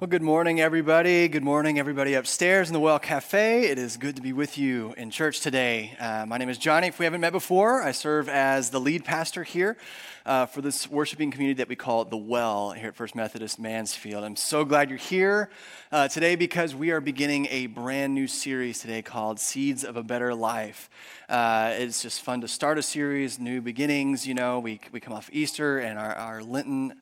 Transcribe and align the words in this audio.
Well, 0.00 0.08
good 0.08 0.22
morning, 0.22 0.62
everybody. 0.62 1.28
Good 1.28 1.44
morning, 1.44 1.78
everybody 1.78 2.14
upstairs 2.14 2.70
in 2.70 2.72
the 2.72 2.80
Well 2.80 2.98
Cafe. 2.98 3.66
It 3.66 3.76
is 3.76 3.98
good 3.98 4.16
to 4.16 4.22
be 4.22 4.32
with 4.32 4.56
you 4.56 4.94
in 4.96 5.10
church 5.10 5.40
today. 5.40 5.94
Uh, 6.00 6.24
my 6.26 6.38
name 6.38 6.48
is 6.48 6.56
Johnny. 6.56 6.86
If 6.86 6.98
we 6.98 7.04
haven't 7.04 7.20
met 7.20 7.34
before, 7.34 7.82
I 7.82 7.92
serve 7.92 8.26
as 8.26 8.70
the 8.70 8.80
lead 8.80 9.04
pastor 9.04 9.42
here 9.42 9.76
uh, 10.24 10.46
for 10.46 10.62
this 10.62 10.88
worshiping 10.88 11.30
community 11.30 11.58
that 11.58 11.68
we 11.68 11.76
call 11.76 12.06
The 12.06 12.16
Well 12.16 12.70
here 12.70 12.88
at 12.88 12.96
First 12.96 13.14
Methodist 13.14 13.58
Mansfield. 13.58 14.24
I'm 14.24 14.36
so 14.36 14.64
glad 14.64 14.88
you're 14.88 14.98
here 14.98 15.50
uh, 15.92 16.08
today 16.08 16.34
because 16.34 16.74
we 16.74 16.92
are 16.92 17.02
beginning 17.02 17.46
a 17.50 17.66
brand 17.66 18.14
new 18.14 18.26
series 18.26 18.78
today 18.78 19.02
called 19.02 19.38
Seeds 19.38 19.84
of 19.84 19.98
a 19.98 20.02
Better 20.02 20.34
Life. 20.34 20.88
Uh, 21.28 21.74
it's 21.74 22.00
just 22.00 22.22
fun 22.22 22.40
to 22.40 22.48
start 22.48 22.78
a 22.78 22.82
series, 22.82 23.38
new 23.38 23.60
beginnings. 23.60 24.26
You 24.26 24.32
know, 24.32 24.60
we, 24.60 24.80
we 24.92 25.00
come 25.00 25.12
off 25.12 25.28
Easter 25.30 25.78
and 25.78 25.98
our, 25.98 26.14
our 26.14 26.42
Lenten 26.42 26.94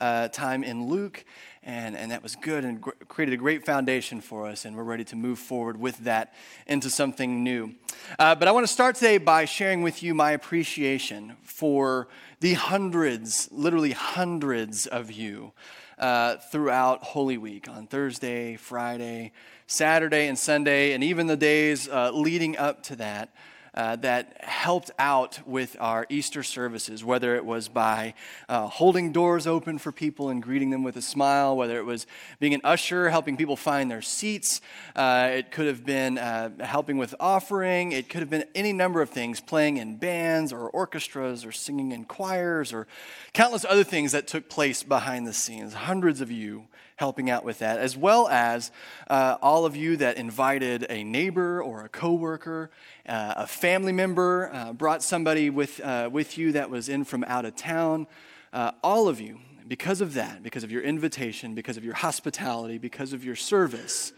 uh, 0.00 0.28
time 0.28 0.62
in 0.62 0.88
Luke 0.88 1.24
and, 1.66 1.96
and 1.96 2.12
that 2.12 2.22
was 2.22 2.36
good 2.36 2.64
and 2.64 2.80
gr- 2.80 2.92
created 3.08 3.34
a 3.34 3.36
great 3.36 3.66
foundation 3.66 4.20
for 4.20 4.46
us, 4.46 4.64
and 4.64 4.76
we're 4.76 4.84
ready 4.84 5.04
to 5.04 5.16
move 5.16 5.38
forward 5.38 5.78
with 5.78 5.98
that 5.98 6.32
into 6.68 6.88
something 6.88 7.42
new. 7.42 7.74
Uh, 8.18 8.36
but 8.36 8.46
I 8.46 8.52
want 8.52 8.64
to 8.64 8.72
start 8.72 8.94
today 8.94 9.18
by 9.18 9.44
sharing 9.44 9.82
with 9.82 10.00
you 10.02 10.14
my 10.14 10.30
appreciation 10.30 11.36
for 11.42 12.06
the 12.38 12.54
hundreds, 12.54 13.48
literally 13.50 13.90
hundreds 13.90 14.86
of 14.86 15.10
you 15.10 15.52
uh, 15.98 16.36
throughout 16.36 17.02
Holy 17.02 17.36
Week 17.36 17.68
on 17.68 17.88
Thursday, 17.88 18.54
Friday, 18.54 19.32
Saturday, 19.66 20.28
and 20.28 20.38
Sunday, 20.38 20.92
and 20.92 21.02
even 21.02 21.26
the 21.26 21.36
days 21.36 21.88
uh, 21.88 22.12
leading 22.12 22.56
up 22.56 22.84
to 22.84 22.96
that 22.96 23.34
uh, 23.76 23.96
that 23.96 24.42
helped 24.42 24.90
out 24.98 25.46
with 25.46 25.76
our 25.78 26.06
Easter 26.08 26.42
services, 26.42 27.04
whether 27.04 27.36
it 27.36 27.44
was 27.44 27.68
by 27.68 28.14
uh, 28.48 28.66
holding 28.66 29.12
doors 29.12 29.46
open 29.46 29.78
for 29.78 29.92
people 29.92 30.30
and 30.30 30.42
greeting 30.42 30.70
them 30.70 30.82
with 30.82 30.96
a 30.96 31.02
smile, 31.02 31.56
whether 31.56 31.78
it 31.78 31.84
was 31.84 32.06
being 32.38 32.54
an 32.54 32.60
usher, 32.64 33.10
helping 33.10 33.36
people 33.36 33.56
find 33.56 33.90
their 33.90 34.02
seats. 34.02 34.60
Uh, 34.94 35.28
it 35.32 35.50
could 35.50 35.66
have 35.66 35.84
been 35.84 36.18
uh, 36.18 36.50
helping 36.64 36.96
with 36.96 37.14
offering. 37.20 37.92
It 37.92 38.08
could 38.08 38.20
have 38.20 38.30
been 38.30 38.44
any 38.54 38.72
number 38.72 39.02
of 39.02 39.10
things, 39.10 39.40
playing 39.40 39.76
in 39.76 39.96
bands 39.96 40.52
or 40.52 40.68
orchestras 40.70 41.44
or 41.44 41.52
singing 41.52 41.92
in 41.92 42.04
choirs 42.04 42.72
or 42.72 42.86
countless 43.32 43.64
other 43.64 43.84
things 43.84 44.12
that 44.12 44.26
took 44.26 44.48
place 44.48 44.82
behind 44.82 45.26
the 45.26 45.32
scenes. 45.32 45.74
Hundreds 45.74 46.20
of 46.20 46.30
you 46.30 46.68
helping 46.96 47.28
out 47.28 47.44
with 47.44 47.58
that, 47.58 47.78
as 47.78 47.96
well 47.96 48.28
as 48.28 48.70
uh, 49.08 49.36
all 49.42 49.66
of 49.66 49.76
you 49.76 49.96
that 49.98 50.16
invited 50.16 50.86
a 50.88 51.04
neighbor 51.04 51.62
or 51.62 51.84
a 51.84 51.88
coworker 51.88 52.70
uh, 53.08 53.34
a 53.36 53.46
family 53.46 53.92
member, 53.92 54.50
uh, 54.52 54.72
brought 54.72 55.00
somebody 55.02 55.48
with, 55.50 55.80
uh, 55.80 56.08
with 56.10 56.38
you 56.38 56.52
that 56.52 56.70
was 56.70 56.88
in 56.88 57.04
from 57.04 57.22
out 57.24 57.44
of 57.44 57.54
town. 57.54 58.06
Uh, 58.52 58.70
all 58.82 59.08
of 59.08 59.20
you, 59.20 59.38
because 59.68 60.00
of 60.00 60.14
that, 60.14 60.42
because 60.42 60.64
of 60.64 60.72
your 60.72 60.82
invitation, 60.82 61.54
because 61.54 61.76
of 61.76 61.84
your 61.84 61.94
hospitality, 61.94 62.78
because 62.78 63.12
of 63.12 63.24
your 63.24 63.36
service, 63.36 64.12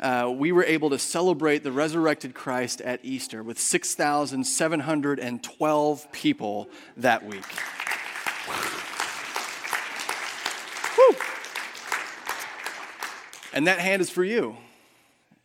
uh, 0.00 0.32
we 0.34 0.52
were 0.52 0.64
able 0.64 0.88
to 0.90 0.98
celebrate 0.98 1.62
the 1.62 1.72
resurrected 1.72 2.34
Christ 2.34 2.80
at 2.80 3.00
Easter 3.02 3.42
with 3.42 3.58
6,712 3.58 6.12
people 6.12 6.70
that 6.96 7.24
week. 7.24 7.44
And 13.52 13.66
that 13.66 13.78
hand 13.78 14.02
is 14.02 14.10
for 14.10 14.24
you. 14.24 14.56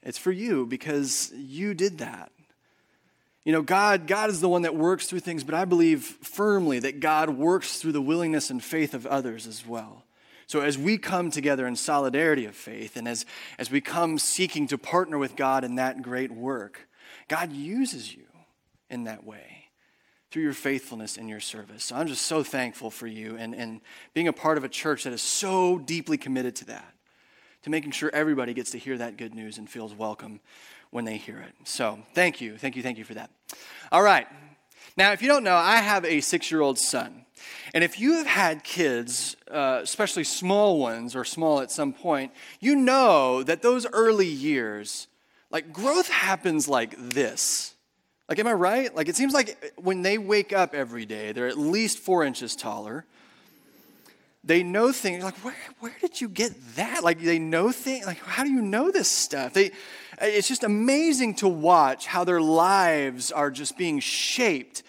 It's 0.03 0.17
for 0.17 0.31
you 0.31 0.65
because 0.65 1.31
you 1.35 1.73
did 1.73 1.97
that. 1.97 2.31
You 3.43 3.53
know, 3.53 3.61
God, 3.61 4.07
God 4.07 4.29
is 4.29 4.41
the 4.41 4.49
one 4.49 4.63
that 4.63 4.75
works 4.75 5.07
through 5.07 5.21
things, 5.21 5.43
but 5.43 5.55
I 5.55 5.65
believe 5.65 6.03
firmly 6.03 6.79
that 6.79 6.99
God 6.99 7.29
works 7.29 7.79
through 7.79 7.93
the 7.93 8.01
willingness 8.01 8.49
and 8.49 8.61
faith 8.61 8.93
of 8.93 9.05
others 9.05 9.47
as 9.47 9.65
well. 9.65 10.03
So 10.47 10.61
as 10.61 10.77
we 10.77 10.97
come 10.97 11.31
together 11.31 11.67
in 11.67 11.75
solidarity 11.75 12.45
of 12.45 12.55
faith 12.55 12.95
and 12.95 13.07
as, 13.07 13.25
as 13.57 13.69
we 13.69 13.81
come 13.81 14.17
seeking 14.17 14.67
to 14.67 14.77
partner 14.77 15.17
with 15.17 15.35
God 15.35 15.63
in 15.63 15.75
that 15.75 16.01
great 16.01 16.31
work, 16.31 16.87
God 17.27 17.51
uses 17.51 18.13
you 18.13 18.23
in 18.89 19.05
that 19.05 19.25
way 19.25 19.65
through 20.31 20.43
your 20.43 20.53
faithfulness 20.53 21.17
in 21.17 21.27
your 21.27 21.39
service. 21.39 21.85
So 21.85 21.95
I'm 21.95 22.07
just 22.07 22.23
so 22.23 22.43
thankful 22.43 22.91
for 22.91 23.07
you 23.07 23.37
and, 23.37 23.55
and 23.55 23.81
being 24.13 24.27
a 24.27 24.33
part 24.33 24.57
of 24.57 24.63
a 24.63 24.69
church 24.69 25.03
that 25.03 25.13
is 25.13 25.21
so 25.21 25.77
deeply 25.79 26.17
committed 26.17 26.55
to 26.57 26.65
that, 26.65 26.93
to 27.63 27.69
making 27.69 27.91
sure 27.91 28.09
everybody 28.13 28.53
gets 28.53 28.71
to 28.71 28.77
hear 28.77 28.97
that 28.97 29.17
good 29.17 29.33
news 29.33 29.57
and 29.57 29.69
feels 29.69 29.93
welcome 29.93 30.39
when 30.91 31.05
they 31.05 31.17
hear 31.17 31.39
it. 31.39 31.53
So 31.63 31.99
thank 32.13 32.41
you, 32.41 32.57
thank 32.57 32.75
you, 32.75 32.83
thank 32.83 32.97
you 32.97 33.03
for 33.03 33.13
that. 33.15 33.29
All 33.91 34.01
right. 34.01 34.27
Now, 34.95 35.11
if 35.11 35.21
you 35.21 35.27
don't 35.27 35.43
know, 35.43 35.55
I 35.55 35.77
have 35.77 36.05
a 36.05 36.21
six 36.21 36.49
year 36.49 36.61
old 36.61 36.79
son. 36.79 37.25
And 37.73 37.83
if 37.83 37.99
you 37.99 38.13
have 38.13 38.27
had 38.27 38.63
kids, 38.63 39.35
uh, 39.51 39.79
especially 39.83 40.23
small 40.23 40.79
ones 40.79 41.15
or 41.15 41.23
small 41.23 41.59
at 41.61 41.71
some 41.71 41.93
point, 41.93 42.31
you 42.59 42.75
know 42.75 43.43
that 43.43 43.61
those 43.61 43.85
early 43.93 44.27
years, 44.27 45.07
like 45.51 45.71
growth 45.71 46.09
happens 46.09 46.67
like 46.67 46.95
this. 46.97 47.75
Like, 48.27 48.39
am 48.39 48.47
I 48.47 48.53
right? 48.53 48.93
Like, 48.93 49.07
it 49.07 49.15
seems 49.15 49.33
like 49.33 49.73
when 49.77 50.01
they 50.01 50.17
wake 50.17 50.51
up 50.51 50.73
every 50.73 51.05
day, 51.05 51.31
they're 51.31 51.47
at 51.47 51.57
least 51.57 51.99
four 51.99 52.25
inches 52.25 52.55
taller. 52.55 53.05
They 54.47 54.63
know 54.63 54.93
things 54.93 55.25
like, 55.25 55.35
where, 55.43 55.53
where 55.81 55.95
did 55.99 56.21
you 56.21 56.29
get 56.29 56.53
that? 56.77 57.03
Like, 57.03 57.19
they 57.19 57.37
know 57.37 57.73
things, 57.73 58.05
like, 58.05 58.19
how 58.19 58.45
do 58.45 58.49
you 58.49 58.61
know 58.61 58.91
this 58.91 59.09
stuff? 59.09 59.51
They, 59.51 59.71
it's 60.21 60.47
just 60.47 60.63
amazing 60.63 61.35
to 61.35 61.49
watch 61.49 62.07
how 62.07 62.23
their 62.23 62.39
lives 62.39 63.29
are 63.29 63.51
just 63.51 63.77
being 63.77 63.99
shaped 63.99 64.83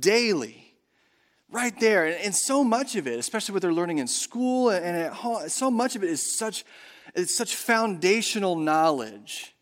daily, 0.00 0.74
right 1.48 1.78
there. 1.78 2.06
And, 2.06 2.16
and 2.16 2.34
so 2.34 2.64
much 2.64 2.96
of 2.96 3.06
it, 3.06 3.16
especially 3.20 3.52
what 3.52 3.62
they're 3.62 3.72
learning 3.72 3.98
in 3.98 4.08
school 4.08 4.70
and 4.70 4.96
at 4.96 5.12
home, 5.12 5.48
so 5.48 5.70
much 5.70 5.94
of 5.94 6.02
it 6.02 6.10
is 6.10 6.20
such, 6.20 6.64
it's 7.14 7.36
such 7.36 7.54
foundational 7.54 8.56
knowledge 8.56 9.52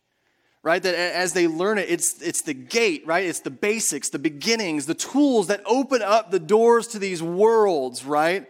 right 0.63 0.85
that 0.85 0.95
as 0.95 1.33
they 1.33 1.49
learn 1.49 1.77
it 1.77 1.91
it's, 1.91 2.23
it's 2.23 2.43
the 2.43 2.55
gate 2.55 3.03
right 3.05 3.27
it's 3.27 3.41
the 3.41 3.51
basics 3.51 4.11
the 4.11 4.19
beginnings 4.19 4.87
the 4.87 4.95
tools 4.95 5.49
that 5.49 5.61
open 5.67 6.01
up 6.01 6.31
the 6.31 6.39
doors 6.39 6.87
to 6.87 7.01
these 7.01 7.21
worlds 7.21 8.05
right 8.05 8.47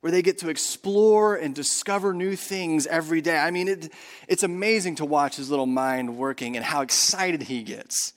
where 0.00 0.12
they 0.12 0.22
get 0.22 0.38
to 0.38 0.48
explore 0.48 1.34
and 1.34 1.54
discover 1.54 2.14
new 2.14 2.36
things 2.36 2.86
every 2.86 3.20
day. 3.20 3.38
I 3.38 3.50
mean, 3.50 3.68
it, 3.68 3.92
it's 4.28 4.42
amazing 4.42 4.96
to 4.96 5.04
watch 5.04 5.36
his 5.36 5.50
little 5.50 5.66
mind 5.66 6.16
working 6.16 6.56
and 6.56 6.64
how 6.64 6.82
excited 6.82 7.42
he 7.42 7.62
gets 7.62 8.12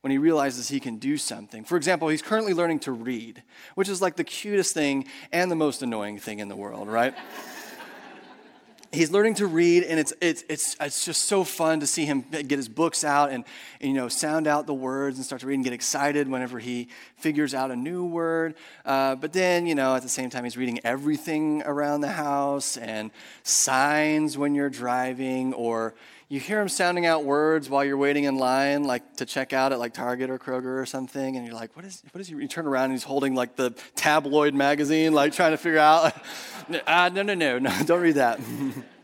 when 0.00 0.10
he 0.10 0.18
realizes 0.18 0.68
he 0.68 0.80
can 0.80 0.98
do 0.98 1.16
something. 1.16 1.64
For 1.64 1.76
example, 1.76 2.08
he's 2.08 2.22
currently 2.22 2.54
learning 2.54 2.80
to 2.80 2.92
read, 2.92 3.42
which 3.74 3.88
is 3.88 4.02
like 4.02 4.16
the 4.16 4.24
cutest 4.24 4.74
thing 4.74 5.06
and 5.32 5.50
the 5.50 5.56
most 5.56 5.82
annoying 5.82 6.18
thing 6.18 6.38
in 6.38 6.48
the 6.48 6.56
world, 6.56 6.88
right? 6.88 7.14
he's 8.94 9.10
learning 9.10 9.34
to 9.34 9.46
read 9.46 9.82
and 9.82 9.98
it's, 10.00 10.12
it's, 10.20 10.44
it's, 10.48 10.76
it's 10.80 11.04
just 11.04 11.22
so 11.22 11.44
fun 11.44 11.80
to 11.80 11.86
see 11.86 12.04
him 12.04 12.24
get 12.30 12.52
his 12.52 12.68
books 12.68 13.04
out 13.04 13.30
and, 13.30 13.44
and, 13.80 13.90
you 13.90 13.96
know 13.96 14.08
sound 14.08 14.46
out 14.46 14.66
the 14.66 14.74
words 14.74 15.16
and 15.16 15.24
start 15.24 15.40
to 15.40 15.46
read 15.46 15.54
and 15.54 15.64
get 15.64 15.72
excited 15.72 16.28
whenever 16.28 16.58
he 16.58 16.88
figures 17.16 17.54
out 17.54 17.70
a 17.70 17.76
new 17.76 18.04
word. 18.04 18.54
Uh, 18.84 19.14
but 19.14 19.32
then 19.32 19.66
you 19.66 19.74
know 19.74 19.94
at 19.94 20.02
the 20.02 20.08
same 20.08 20.30
time 20.30 20.44
he's 20.44 20.56
reading 20.56 20.80
everything 20.84 21.62
around 21.66 22.00
the 22.00 22.12
house 22.12 22.76
and 22.76 23.10
signs 23.42 24.38
when 24.38 24.54
you're 24.54 24.70
driving 24.70 25.52
or 25.54 25.94
you 26.28 26.40
hear 26.40 26.60
him 26.60 26.68
sounding 26.68 27.06
out 27.06 27.24
words 27.24 27.68
while 27.68 27.84
you're 27.84 27.96
waiting 27.96 28.24
in 28.24 28.36
line 28.36 28.84
like 28.84 29.16
to 29.16 29.26
check 29.26 29.52
out 29.52 29.72
at 29.72 29.78
like 29.78 29.92
target 29.92 30.30
or 30.30 30.38
kroger 30.38 30.80
or 30.80 30.86
something 30.86 31.36
and 31.36 31.44
you're 31.44 31.54
like 31.54 31.74
what 31.76 31.84
is 31.84 32.02
what 32.12 32.20
is 32.20 32.28
he 32.28 32.34
you 32.34 32.48
turn 32.48 32.66
around 32.66 32.84
and 32.84 32.92
he's 32.94 33.04
holding 33.04 33.34
like 33.34 33.56
the 33.56 33.70
tabloid 33.94 34.54
magazine 34.54 35.12
like 35.12 35.32
trying 35.32 35.52
to 35.52 35.58
figure 35.58 35.78
out? 35.78 36.14
Uh, 36.86 37.10
no 37.12 37.20
no 37.20 37.34
no 37.34 37.58
no 37.58 37.70
don't 37.84 38.00
read 38.00 38.14
that. 38.14 38.40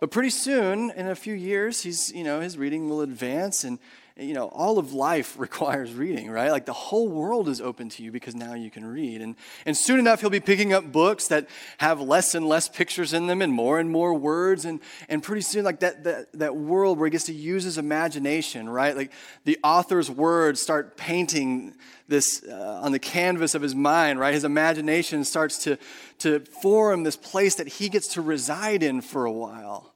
But 0.00 0.10
pretty 0.10 0.30
soon, 0.30 0.90
in 0.96 1.08
a 1.08 1.14
few 1.14 1.34
years, 1.34 1.82
he's, 1.82 2.10
you 2.10 2.24
know, 2.24 2.40
his 2.40 2.56
reading 2.56 2.88
will 2.88 3.02
advance 3.02 3.64
and, 3.64 3.78
you 4.16 4.34
know, 4.34 4.48
all 4.48 4.78
of 4.78 4.92
life 4.92 5.34
requires 5.38 5.92
reading, 5.92 6.30
right? 6.30 6.50
Like 6.50 6.66
the 6.66 6.72
whole 6.72 7.08
world 7.08 7.48
is 7.48 7.60
open 7.60 7.88
to 7.90 8.02
you 8.02 8.12
because 8.12 8.34
now 8.34 8.54
you 8.54 8.70
can 8.70 8.84
read. 8.84 9.20
And, 9.22 9.36
and 9.66 9.76
soon 9.76 9.98
enough, 9.98 10.20
he'll 10.20 10.30
be 10.30 10.40
picking 10.40 10.72
up 10.72 10.90
books 10.90 11.28
that 11.28 11.48
have 11.78 12.00
less 12.00 12.34
and 12.34 12.46
less 12.46 12.68
pictures 12.68 13.12
in 13.12 13.26
them 13.26 13.42
and 13.42 13.52
more 13.52 13.78
and 13.78 13.90
more 13.90 14.14
words. 14.14 14.64
And, 14.64 14.80
and 15.08 15.22
pretty 15.22 15.42
soon, 15.42 15.64
like 15.64 15.80
that, 15.80 16.04
that, 16.04 16.32
that 16.34 16.56
world 16.56 16.98
where 16.98 17.06
he 17.06 17.10
gets 17.10 17.24
to 17.24 17.34
use 17.34 17.64
his 17.64 17.78
imagination, 17.78 18.68
right? 18.68 18.96
Like 18.96 19.12
the 19.44 19.58
author's 19.62 20.10
words 20.10 20.60
start 20.60 20.96
painting 20.96 21.74
this 22.08 22.42
uh, 22.44 22.80
on 22.82 22.92
the 22.92 22.98
canvas 22.98 23.54
of 23.54 23.62
his 23.62 23.74
mind, 23.74 24.18
right? 24.18 24.34
His 24.34 24.44
imagination 24.44 25.24
starts 25.24 25.58
to, 25.64 25.78
to 26.18 26.40
form 26.40 27.04
this 27.04 27.16
place 27.16 27.54
that 27.54 27.68
he 27.68 27.88
gets 27.88 28.08
to 28.14 28.20
reside 28.20 28.82
in 28.82 29.00
for 29.00 29.24
a 29.24 29.32
while. 29.32 29.89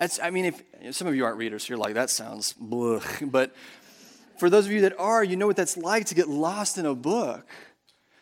That's, 0.00 0.18
I 0.18 0.30
mean, 0.30 0.46
if 0.46 0.96
some 0.96 1.06
of 1.06 1.14
you 1.14 1.26
aren't 1.26 1.36
readers, 1.36 1.68
you're 1.68 1.78
like, 1.78 1.94
that 1.94 2.10
sounds 2.10 2.54
blech. 2.54 3.30
But 3.30 3.54
for 4.38 4.48
those 4.48 4.64
of 4.66 4.72
you 4.72 4.80
that 4.80 4.98
are, 4.98 5.22
you 5.22 5.36
know 5.36 5.46
what 5.46 5.56
that's 5.56 5.76
like 5.76 6.06
to 6.06 6.14
get 6.14 6.26
lost 6.26 6.78
in 6.78 6.86
a 6.86 6.94
book, 6.94 7.46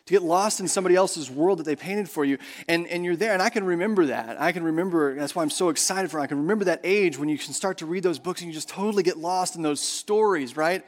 to 0.05 0.13
get 0.13 0.21
lost 0.21 0.59
in 0.59 0.67
somebody 0.67 0.95
else's 0.95 1.31
world 1.31 1.59
that 1.59 1.63
they 1.63 1.77
painted 1.77 2.09
for 2.09 2.25
you. 2.25 2.37
And, 2.67 2.85
and 2.87 3.05
you're 3.05 3.15
there. 3.15 3.31
And 3.31 3.41
I 3.41 3.49
can 3.49 3.63
remember 3.63 4.07
that. 4.07 4.39
I 4.41 4.51
can 4.51 4.63
remember, 4.63 5.15
that's 5.15 5.33
why 5.33 5.41
I'm 5.41 5.49
so 5.49 5.69
excited 5.69 6.11
for. 6.11 6.19
I 6.19 6.27
can 6.27 6.37
remember 6.37 6.65
that 6.65 6.81
age 6.83 7.17
when 7.17 7.29
you 7.29 7.37
can 7.37 7.53
start 7.53 7.77
to 7.77 7.85
read 7.85 8.03
those 8.03 8.19
books 8.19 8.41
and 8.41 8.49
you 8.49 8.53
just 8.53 8.67
totally 8.67 9.01
get 9.01 9.17
lost 9.17 9.55
in 9.55 9.61
those 9.61 9.79
stories, 9.79 10.57
right? 10.57 10.83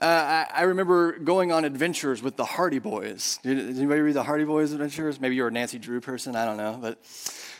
uh, 0.00 0.46
I, 0.50 0.60
I, 0.60 0.62
remember 0.62 1.18
going 1.18 1.52
on 1.52 1.66
adventures 1.66 2.22
with 2.22 2.36
the 2.36 2.44
Hardy 2.44 2.78
Boys. 2.78 3.38
Did, 3.42 3.56
did, 3.56 3.76
anybody 3.76 4.00
read 4.00 4.14
the 4.14 4.22
Hardy 4.22 4.44
Boys 4.44 4.72
adventures? 4.72 5.20
Maybe 5.20 5.34
you're 5.34 5.48
a 5.48 5.52
Nancy 5.52 5.78
Drew 5.78 6.00
person, 6.00 6.36
I 6.36 6.46
don't 6.46 6.56
know. 6.56 6.78
But 6.80 6.98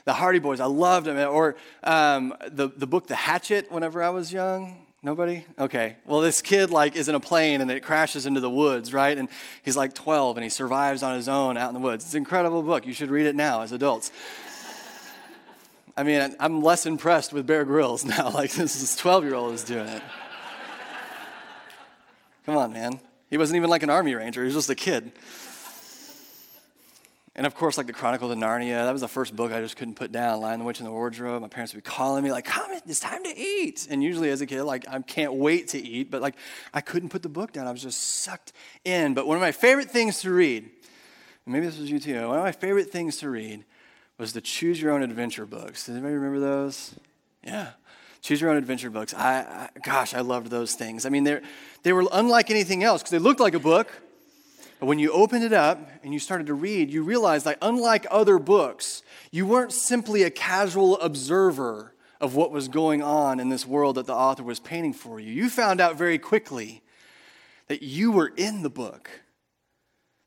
the 0.05 0.12
Hardy 0.12 0.38
Boys, 0.38 0.61
I 0.61 0.67
loved 0.67 1.06
them. 1.06 1.17
Or 1.29 1.56
um, 1.82 2.35
the, 2.49 2.69
the 2.69 2.87
book 2.87 3.06
The 3.06 3.14
Hatchet 3.14 3.70
whenever 3.70 4.02
I 4.02 4.11
was 4.11 4.32
young. 4.32 4.87
Nobody? 5.02 5.47
Okay. 5.58 5.97
Well, 6.05 6.20
this 6.20 6.43
kid 6.43 6.70
like 6.70 6.94
is 6.94 7.08
in 7.08 7.14
a 7.14 7.20
plane 7.20 7.62
and 7.62 7.70
it 7.70 7.82
crashes 7.82 8.26
into 8.26 8.41
the 8.41 8.50
woods, 8.50 8.93
right? 8.93 9.17
And 9.17 9.29
he's 9.62 9.76
like 9.76 9.94
12 9.94 10.37
and 10.37 10.44
he 10.44 10.50
survives 10.50 11.02
on 11.02 11.17
his 11.17 11.29
own 11.29 11.56
out 11.56 11.69
in 11.69 11.75
the 11.75 11.81
woods. 11.81 12.05
It's 12.05 12.12
an 12.12 12.19
incredible 12.19 12.62
book. 12.62 12.87
You 12.87 12.93
should 12.93 13.11
read 13.11 13.26
it 13.26 13.35
now 13.35 13.62
as 13.62 13.73
adults. 13.73 14.12
I 15.97 16.02
mean, 16.02 16.35
I'm 16.38 16.62
less 16.62 16.87
impressed 16.87 17.32
with 17.32 17.47
Bear 17.47 17.64
Grylls 17.64 18.05
now. 18.05 18.31
Like 18.31 18.52
this 18.52 18.94
12 18.97 19.25
year 19.25 19.35
old 19.35 19.55
is 19.55 19.64
doing 19.64 19.88
it. 19.88 20.02
Come 22.44 22.56
on, 22.56 22.73
man. 22.73 23.00
He 23.31 23.38
wasn't 23.38 23.56
even 23.56 23.70
like 23.70 23.82
an 23.82 23.91
army 23.91 24.14
ranger. 24.14 24.43
He 24.43 24.47
was 24.47 24.55
just 24.55 24.70
a 24.70 24.75
kid. 24.75 25.12
And 27.41 27.47
of 27.47 27.55
course, 27.55 27.79
like 27.79 27.87
the 27.87 27.95
Chronicles 27.95 28.31
of 28.31 28.37
Narnia, 28.37 28.85
that 28.85 28.93
was 28.93 29.01
the 29.01 29.09
first 29.09 29.35
book 29.35 29.51
I 29.51 29.63
just 29.63 29.75
couldn't 29.75 29.95
put 29.95 30.13
down. 30.13 30.43
Lion, 30.43 30.59
the 30.59 30.65
Witch, 30.67 30.79
and 30.79 30.87
the 30.87 30.93
Wardrobe. 30.93 31.41
My 31.41 31.49
parents 31.49 31.73
would 31.73 31.83
be 31.83 31.91
calling 31.91 32.23
me 32.23 32.31
like, 32.31 32.45
"Come, 32.45 32.71
it's 32.71 33.01
time 33.01 33.25
to 33.25 33.35
eat." 33.35 33.87
And 33.89 34.03
usually, 34.03 34.29
as 34.29 34.43
a 34.43 34.47
kid, 34.47 34.63
like 34.65 34.87
I 34.87 35.01
can't 35.01 35.33
wait 35.33 35.69
to 35.69 35.79
eat, 35.79 36.11
but 36.11 36.21
like 36.21 36.35
I 36.75 36.83
couldn't 36.83 37.09
put 37.09 37.23
the 37.23 37.31
book 37.31 37.53
down. 37.53 37.67
I 37.67 37.73
was 37.73 37.81
just 37.81 37.99
sucked 37.99 38.53
in. 38.85 39.15
But 39.15 39.27
one 39.27 39.39
of 39.39 39.41
my 39.41 39.53
favorite 39.53 39.91
things 39.91 40.21
to 40.21 40.31
read, 40.31 40.69
maybe 41.47 41.65
this 41.65 41.79
was 41.79 41.91
you 41.91 41.99
too. 41.99 42.29
One 42.29 42.37
of 42.37 42.45
my 42.45 42.53
favorite 42.53 42.91
things 42.91 43.17
to 43.21 43.31
read 43.31 43.65
was 44.19 44.35
the 44.35 44.43
Choose 44.43 44.79
Your 44.83 44.93
Own 44.93 45.03
Adventure 45.03 45.47
books. 45.47 45.87
Does 45.87 45.95
anybody 45.95 46.17
remember 46.17 46.41
those? 46.41 46.95
Yeah. 47.43 47.71
Choose 48.21 48.43
Your 48.43 48.51
Own 48.51 48.59
Adventure 48.59 48.91
books. 48.91 49.15
I, 49.15 49.39
I 49.39 49.69
gosh, 49.83 50.13
I 50.13 50.21
loved 50.21 50.49
those 50.49 50.75
things. 50.75 51.07
I 51.07 51.09
mean, 51.09 51.25
they 51.25 51.41
they 51.85 51.95
were 51.95 52.05
unlike 52.13 52.51
anything 52.51 52.85
else 52.85 53.01
because 53.01 53.13
they 53.13 53.19
looked 53.19 53.41
like 53.41 53.55
a 53.55 53.59
book 53.59 53.91
but 54.81 54.87
when 54.87 54.99
you 54.99 55.12
opened 55.12 55.44
it 55.44 55.53
up 55.53 55.79
and 56.03 56.12
you 56.12 56.19
started 56.19 56.47
to 56.47 56.55
read, 56.55 56.91
you 56.91 57.03
realized 57.03 57.44
that 57.44 57.59
unlike 57.61 58.06
other 58.11 58.38
books, 58.38 59.03
you 59.31 59.47
weren't 59.47 59.73
simply 59.73 60.23
a 60.23 60.31
casual 60.31 60.99
observer 61.00 61.94
of 62.19 62.35
what 62.35 62.50
was 62.50 62.69
going 62.69 63.03
on 63.03 63.41
in 63.41 63.50
this 63.50 63.67
world 63.67 63.97
that 63.97 64.06
the 64.06 64.15
author 64.15 64.43
was 64.43 64.59
painting 64.59 64.94
for 64.94 65.21
you. 65.21 65.32
You 65.32 65.50
found 65.50 65.81
out 65.81 65.97
very 65.97 66.19
quickly 66.19 66.82
that 67.69 67.82
you 67.82 68.11
were 68.11 68.32
in 68.37 68.62
the 68.62 68.71
book. 68.71 69.11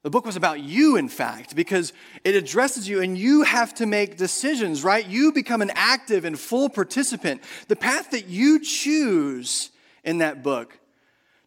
The 0.04 0.10
book 0.10 0.26
was 0.26 0.36
about 0.36 0.60
you, 0.60 0.98
in 0.98 1.10
fact, 1.10 1.56
because 1.56 1.92
it 2.24 2.36
addresses 2.36 2.88
you 2.88 3.02
and 3.02 3.18
you 3.18 3.44
have 3.44 3.74
to 3.76 3.86
make 3.86 4.18
decisions, 4.18 4.84
right? 4.84 5.08
You 5.08 5.32
become 5.32 5.62
an 5.62 5.72
active 5.74 6.26
and 6.26 6.38
full 6.38 6.70
participant. 6.70 7.42
The 7.70 7.76
path 7.76 8.12
that 8.12 8.28
you 8.28 8.60
choose 8.60 9.72
in 10.04 10.20
that 10.20 10.44
book 10.44 10.78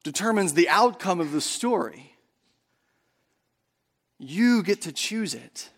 determines 0.03 0.55
the 0.55 0.69
outcome 0.69 1.21
of 1.21 1.33
the 1.33 1.41
story. 1.41 2.16
You 4.19 4.63
get 4.63 4.83
to 4.83 4.93
choose 4.93 5.35
it. 5.35 5.71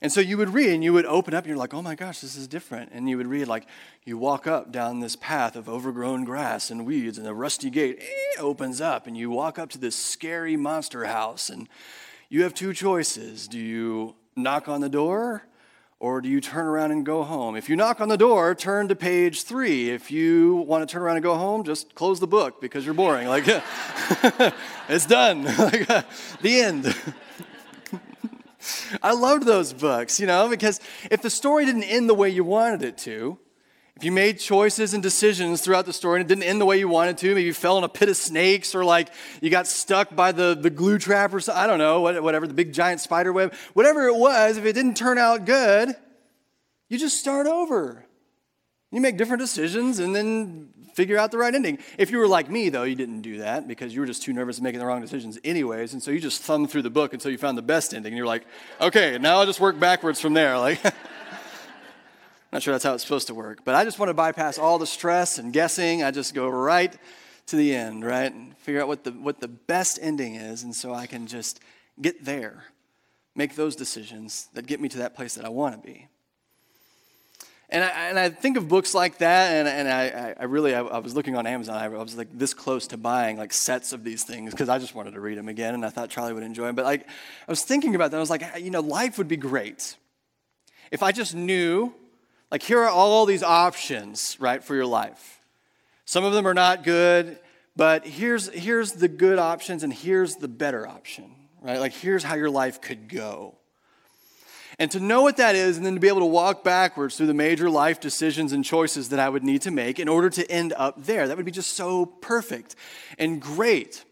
And 0.00 0.10
so 0.10 0.20
you 0.20 0.36
would 0.36 0.52
read 0.52 0.70
and 0.70 0.82
you 0.82 0.92
would 0.92 1.06
open 1.06 1.32
up 1.32 1.44
and 1.44 1.48
you're 1.48 1.56
like, 1.56 1.72
oh 1.72 1.82
my 1.82 1.94
gosh, 1.94 2.20
this 2.20 2.34
is 2.34 2.48
different. 2.48 2.90
And 2.92 3.08
you 3.08 3.16
would 3.16 3.28
read, 3.28 3.46
like, 3.46 3.66
you 4.04 4.18
walk 4.18 4.48
up 4.48 4.72
down 4.72 4.98
this 4.98 5.14
path 5.14 5.54
of 5.54 5.68
overgrown 5.68 6.24
grass 6.24 6.70
and 6.70 6.84
weeds, 6.84 7.18
and 7.18 7.26
the 7.26 7.34
rusty 7.34 7.70
gate 7.70 8.00
eh, 8.00 8.40
opens 8.40 8.80
up, 8.80 9.06
and 9.06 9.16
you 9.16 9.30
walk 9.30 9.60
up 9.60 9.68
to 9.70 9.78
this 9.78 9.94
scary 9.94 10.56
monster 10.56 11.04
house. 11.04 11.48
And 11.48 11.68
you 12.28 12.42
have 12.42 12.52
two 12.52 12.72
choices. 12.72 13.46
Do 13.46 13.58
you 13.58 14.16
knock 14.34 14.68
on 14.68 14.80
the 14.80 14.88
door 14.88 15.46
or 16.00 16.20
do 16.20 16.28
you 16.28 16.40
turn 16.40 16.66
around 16.66 16.90
and 16.90 17.06
go 17.06 17.22
home? 17.22 17.54
If 17.54 17.68
you 17.68 17.76
knock 17.76 18.00
on 18.00 18.08
the 18.08 18.16
door, 18.16 18.56
turn 18.56 18.88
to 18.88 18.96
page 18.96 19.44
three. 19.44 19.90
If 19.90 20.10
you 20.10 20.56
want 20.66 20.82
to 20.88 20.92
turn 20.92 21.02
around 21.02 21.14
and 21.14 21.22
go 21.22 21.36
home, 21.36 21.62
just 21.62 21.94
close 21.94 22.18
the 22.18 22.26
book 22.26 22.60
because 22.60 22.84
you're 22.84 22.92
boring. 22.92 23.28
Like, 23.28 23.44
it's 24.88 25.06
done. 25.06 25.42
the 26.42 26.60
end. 26.60 26.96
I 29.02 29.12
loved 29.12 29.44
those 29.44 29.72
books, 29.72 30.20
you 30.20 30.26
know, 30.26 30.48
because 30.48 30.80
if 31.10 31.22
the 31.22 31.30
story 31.30 31.64
didn't 31.64 31.84
end 31.84 32.08
the 32.08 32.14
way 32.14 32.28
you 32.28 32.44
wanted 32.44 32.82
it 32.82 32.98
to, 32.98 33.38
if 33.96 34.04
you 34.04 34.12
made 34.12 34.38
choices 34.38 34.94
and 34.94 35.02
decisions 35.02 35.60
throughout 35.60 35.84
the 35.84 35.92
story 35.92 36.20
and 36.20 36.30
it 36.30 36.34
didn't 36.34 36.48
end 36.48 36.60
the 36.60 36.66
way 36.66 36.78
you 36.78 36.88
wanted 36.88 37.18
to, 37.18 37.28
maybe 37.28 37.42
you 37.42 37.54
fell 37.54 37.76
in 37.78 37.84
a 37.84 37.88
pit 37.88 38.08
of 38.08 38.16
snakes 38.16 38.74
or 38.74 38.84
like 38.84 39.08
you 39.40 39.50
got 39.50 39.66
stuck 39.66 40.16
by 40.16 40.32
the, 40.32 40.56
the 40.58 40.70
glue 40.70 40.98
trap 40.98 41.34
or 41.34 41.40
something, 41.40 41.62
I 41.62 41.66
don't 41.66 41.78
know, 41.78 42.00
whatever, 42.00 42.46
the 42.46 42.54
big 42.54 42.72
giant 42.72 43.00
spider 43.00 43.32
web, 43.32 43.54
whatever 43.74 44.06
it 44.06 44.16
was, 44.16 44.56
if 44.56 44.64
it 44.64 44.72
didn't 44.72 44.96
turn 44.96 45.18
out 45.18 45.44
good, 45.44 45.94
you 46.88 46.98
just 46.98 47.18
start 47.18 47.46
over. 47.46 48.06
You 48.90 49.00
make 49.00 49.16
different 49.16 49.40
decisions 49.40 49.98
and 49.98 50.16
then 50.16 50.70
figure 50.92 51.18
out 51.18 51.30
the 51.30 51.38
right 51.38 51.54
ending. 51.54 51.78
If 51.98 52.10
you 52.10 52.18
were 52.18 52.28
like 52.28 52.50
me, 52.50 52.68
though, 52.68 52.82
you 52.84 52.94
didn't 52.94 53.22
do 53.22 53.38
that 53.38 53.66
because 53.66 53.94
you 53.94 54.00
were 54.00 54.06
just 54.06 54.22
too 54.22 54.32
nervous 54.32 54.60
making 54.60 54.80
the 54.80 54.86
wrong 54.86 55.00
decisions, 55.00 55.38
anyways. 55.44 55.92
And 55.92 56.02
so 56.02 56.10
you 56.10 56.20
just 56.20 56.42
thumbed 56.42 56.70
through 56.70 56.82
the 56.82 56.90
book 56.90 57.12
until 57.12 57.30
you 57.30 57.38
found 57.38 57.58
the 57.58 57.62
best 57.62 57.94
ending. 57.94 58.12
And 58.12 58.16
you're 58.16 58.26
like, 58.26 58.44
okay, 58.80 59.18
now 59.18 59.38
I'll 59.38 59.46
just 59.46 59.60
work 59.60 59.78
backwards 59.78 60.20
from 60.20 60.34
there. 60.34 60.58
Like, 60.58 60.82
not 62.52 62.62
sure 62.62 62.72
that's 62.72 62.84
how 62.84 62.94
it's 62.94 63.02
supposed 63.02 63.28
to 63.28 63.34
work. 63.34 63.64
But 63.64 63.74
I 63.74 63.84
just 63.84 63.98
want 63.98 64.10
to 64.10 64.14
bypass 64.14 64.58
all 64.58 64.78
the 64.78 64.86
stress 64.86 65.38
and 65.38 65.52
guessing. 65.52 66.02
I 66.02 66.10
just 66.10 66.34
go 66.34 66.48
right 66.48 66.96
to 67.46 67.56
the 67.56 67.74
end, 67.74 68.04
right? 68.04 68.32
And 68.32 68.56
figure 68.58 68.80
out 68.80 68.88
what 68.88 69.04
the, 69.04 69.12
what 69.12 69.40
the 69.40 69.48
best 69.48 69.98
ending 70.02 70.36
is. 70.36 70.62
And 70.62 70.74
so 70.74 70.92
I 70.94 71.06
can 71.06 71.26
just 71.26 71.60
get 72.00 72.24
there, 72.24 72.64
make 73.34 73.56
those 73.56 73.76
decisions 73.76 74.48
that 74.54 74.66
get 74.66 74.80
me 74.80 74.88
to 74.90 74.98
that 74.98 75.14
place 75.14 75.34
that 75.34 75.44
I 75.44 75.48
want 75.48 75.80
to 75.80 75.86
be. 75.86 76.08
And 77.72 77.82
I, 77.82 77.88
and 78.10 78.18
I 78.18 78.28
think 78.28 78.58
of 78.58 78.68
books 78.68 78.94
like 78.94 79.16
that, 79.18 79.52
and, 79.54 79.66
and 79.66 79.88
I, 79.88 80.34
I 80.38 80.44
really, 80.44 80.74
I, 80.74 80.82
I 80.82 80.98
was 80.98 81.14
looking 81.14 81.36
on 81.36 81.46
Amazon, 81.46 81.74
I 81.74 81.88
was 81.88 82.14
like 82.14 82.28
this 82.30 82.52
close 82.52 82.86
to 82.88 82.98
buying 82.98 83.38
like 83.38 83.50
sets 83.50 83.94
of 83.94 84.04
these 84.04 84.24
things 84.24 84.52
because 84.52 84.68
I 84.68 84.78
just 84.78 84.94
wanted 84.94 85.14
to 85.14 85.20
read 85.20 85.38
them 85.38 85.48
again, 85.48 85.72
and 85.72 85.82
I 85.82 85.88
thought 85.88 86.10
Charlie 86.10 86.34
would 86.34 86.42
enjoy 86.42 86.66
them. 86.66 86.74
But 86.74 86.84
like, 86.84 87.06
I 87.08 87.50
was 87.50 87.62
thinking 87.62 87.94
about 87.94 88.10
that, 88.10 88.18
I 88.18 88.20
was 88.20 88.28
like, 88.28 88.44
you 88.60 88.70
know, 88.70 88.80
life 88.80 89.16
would 89.16 89.26
be 89.26 89.38
great 89.38 89.96
if 90.90 91.02
I 91.02 91.12
just 91.12 91.34
knew, 91.34 91.94
like, 92.50 92.62
here 92.62 92.78
are 92.80 92.90
all 92.90 93.24
these 93.24 93.42
options, 93.42 94.36
right, 94.38 94.62
for 94.62 94.74
your 94.74 94.84
life. 94.84 95.40
Some 96.04 96.24
of 96.24 96.34
them 96.34 96.46
are 96.46 96.52
not 96.52 96.84
good, 96.84 97.38
but 97.74 98.06
here's, 98.06 98.50
here's 98.50 98.92
the 98.92 99.08
good 99.08 99.38
options, 99.38 99.82
and 99.82 99.90
here's 99.90 100.36
the 100.36 100.48
better 100.48 100.86
option, 100.86 101.34
right? 101.62 101.80
Like, 101.80 101.94
here's 101.94 102.22
how 102.22 102.34
your 102.34 102.50
life 102.50 102.82
could 102.82 103.08
go. 103.08 103.56
And 104.82 104.90
to 104.90 104.98
know 104.98 105.22
what 105.22 105.36
that 105.36 105.54
is, 105.54 105.76
and 105.76 105.86
then 105.86 105.94
to 105.94 106.00
be 106.00 106.08
able 106.08 106.22
to 106.22 106.26
walk 106.26 106.64
backwards 106.64 107.16
through 107.16 107.28
the 107.28 107.34
major 107.34 107.70
life 107.70 108.00
decisions 108.00 108.52
and 108.52 108.64
choices 108.64 109.10
that 109.10 109.20
I 109.20 109.28
would 109.28 109.44
need 109.44 109.62
to 109.62 109.70
make 109.70 110.00
in 110.00 110.08
order 110.08 110.28
to 110.30 110.50
end 110.50 110.72
up 110.76 111.04
there, 111.04 111.28
that 111.28 111.36
would 111.36 111.46
be 111.46 111.52
just 111.52 111.74
so 111.74 112.04
perfect 112.04 112.74
and 113.16 113.40
great. 113.40 114.04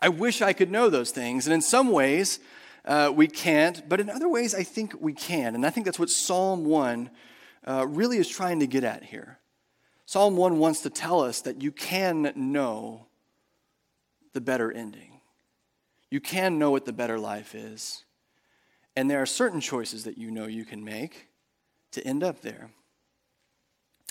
I 0.00 0.08
wish 0.08 0.42
I 0.42 0.52
could 0.52 0.72
know 0.72 0.90
those 0.90 1.12
things. 1.12 1.46
And 1.46 1.54
in 1.54 1.60
some 1.60 1.92
ways, 1.92 2.40
uh, 2.84 3.12
we 3.14 3.28
can't, 3.28 3.88
but 3.88 4.00
in 4.00 4.10
other 4.10 4.28
ways, 4.28 4.56
I 4.56 4.64
think 4.64 5.00
we 5.00 5.12
can. 5.12 5.54
And 5.54 5.64
I 5.64 5.70
think 5.70 5.86
that's 5.86 6.00
what 6.00 6.10
Psalm 6.10 6.64
1 6.64 7.08
uh, 7.64 7.86
really 7.86 8.18
is 8.18 8.28
trying 8.28 8.58
to 8.58 8.66
get 8.66 8.82
at 8.82 9.04
here. 9.04 9.38
Psalm 10.04 10.36
1 10.36 10.58
wants 10.58 10.80
to 10.80 10.90
tell 10.90 11.20
us 11.20 11.42
that 11.42 11.62
you 11.62 11.70
can 11.70 12.32
know 12.34 13.06
the 14.32 14.40
better 14.40 14.72
ending, 14.72 15.20
you 16.10 16.20
can 16.20 16.58
know 16.58 16.72
what 16.72 16.86
the 16.86 16.92
better 16.92 17.20
life 17.20 17.54
is. 17.54 18.02
And 18.98 19.08
there 19.08 19.22
are 19.22 19.26
certain 19.26 19.60
choices 19.60 20.02
that 20.02 20.18
you 20.18 20.28
know 20.28 20.46
you 20.46 20.64
can 20.64 20.84
make 20.84 21.28
to 21.92 22.04
end 22.04 22.24
up 22.24 22.40
there. 22.40 22.70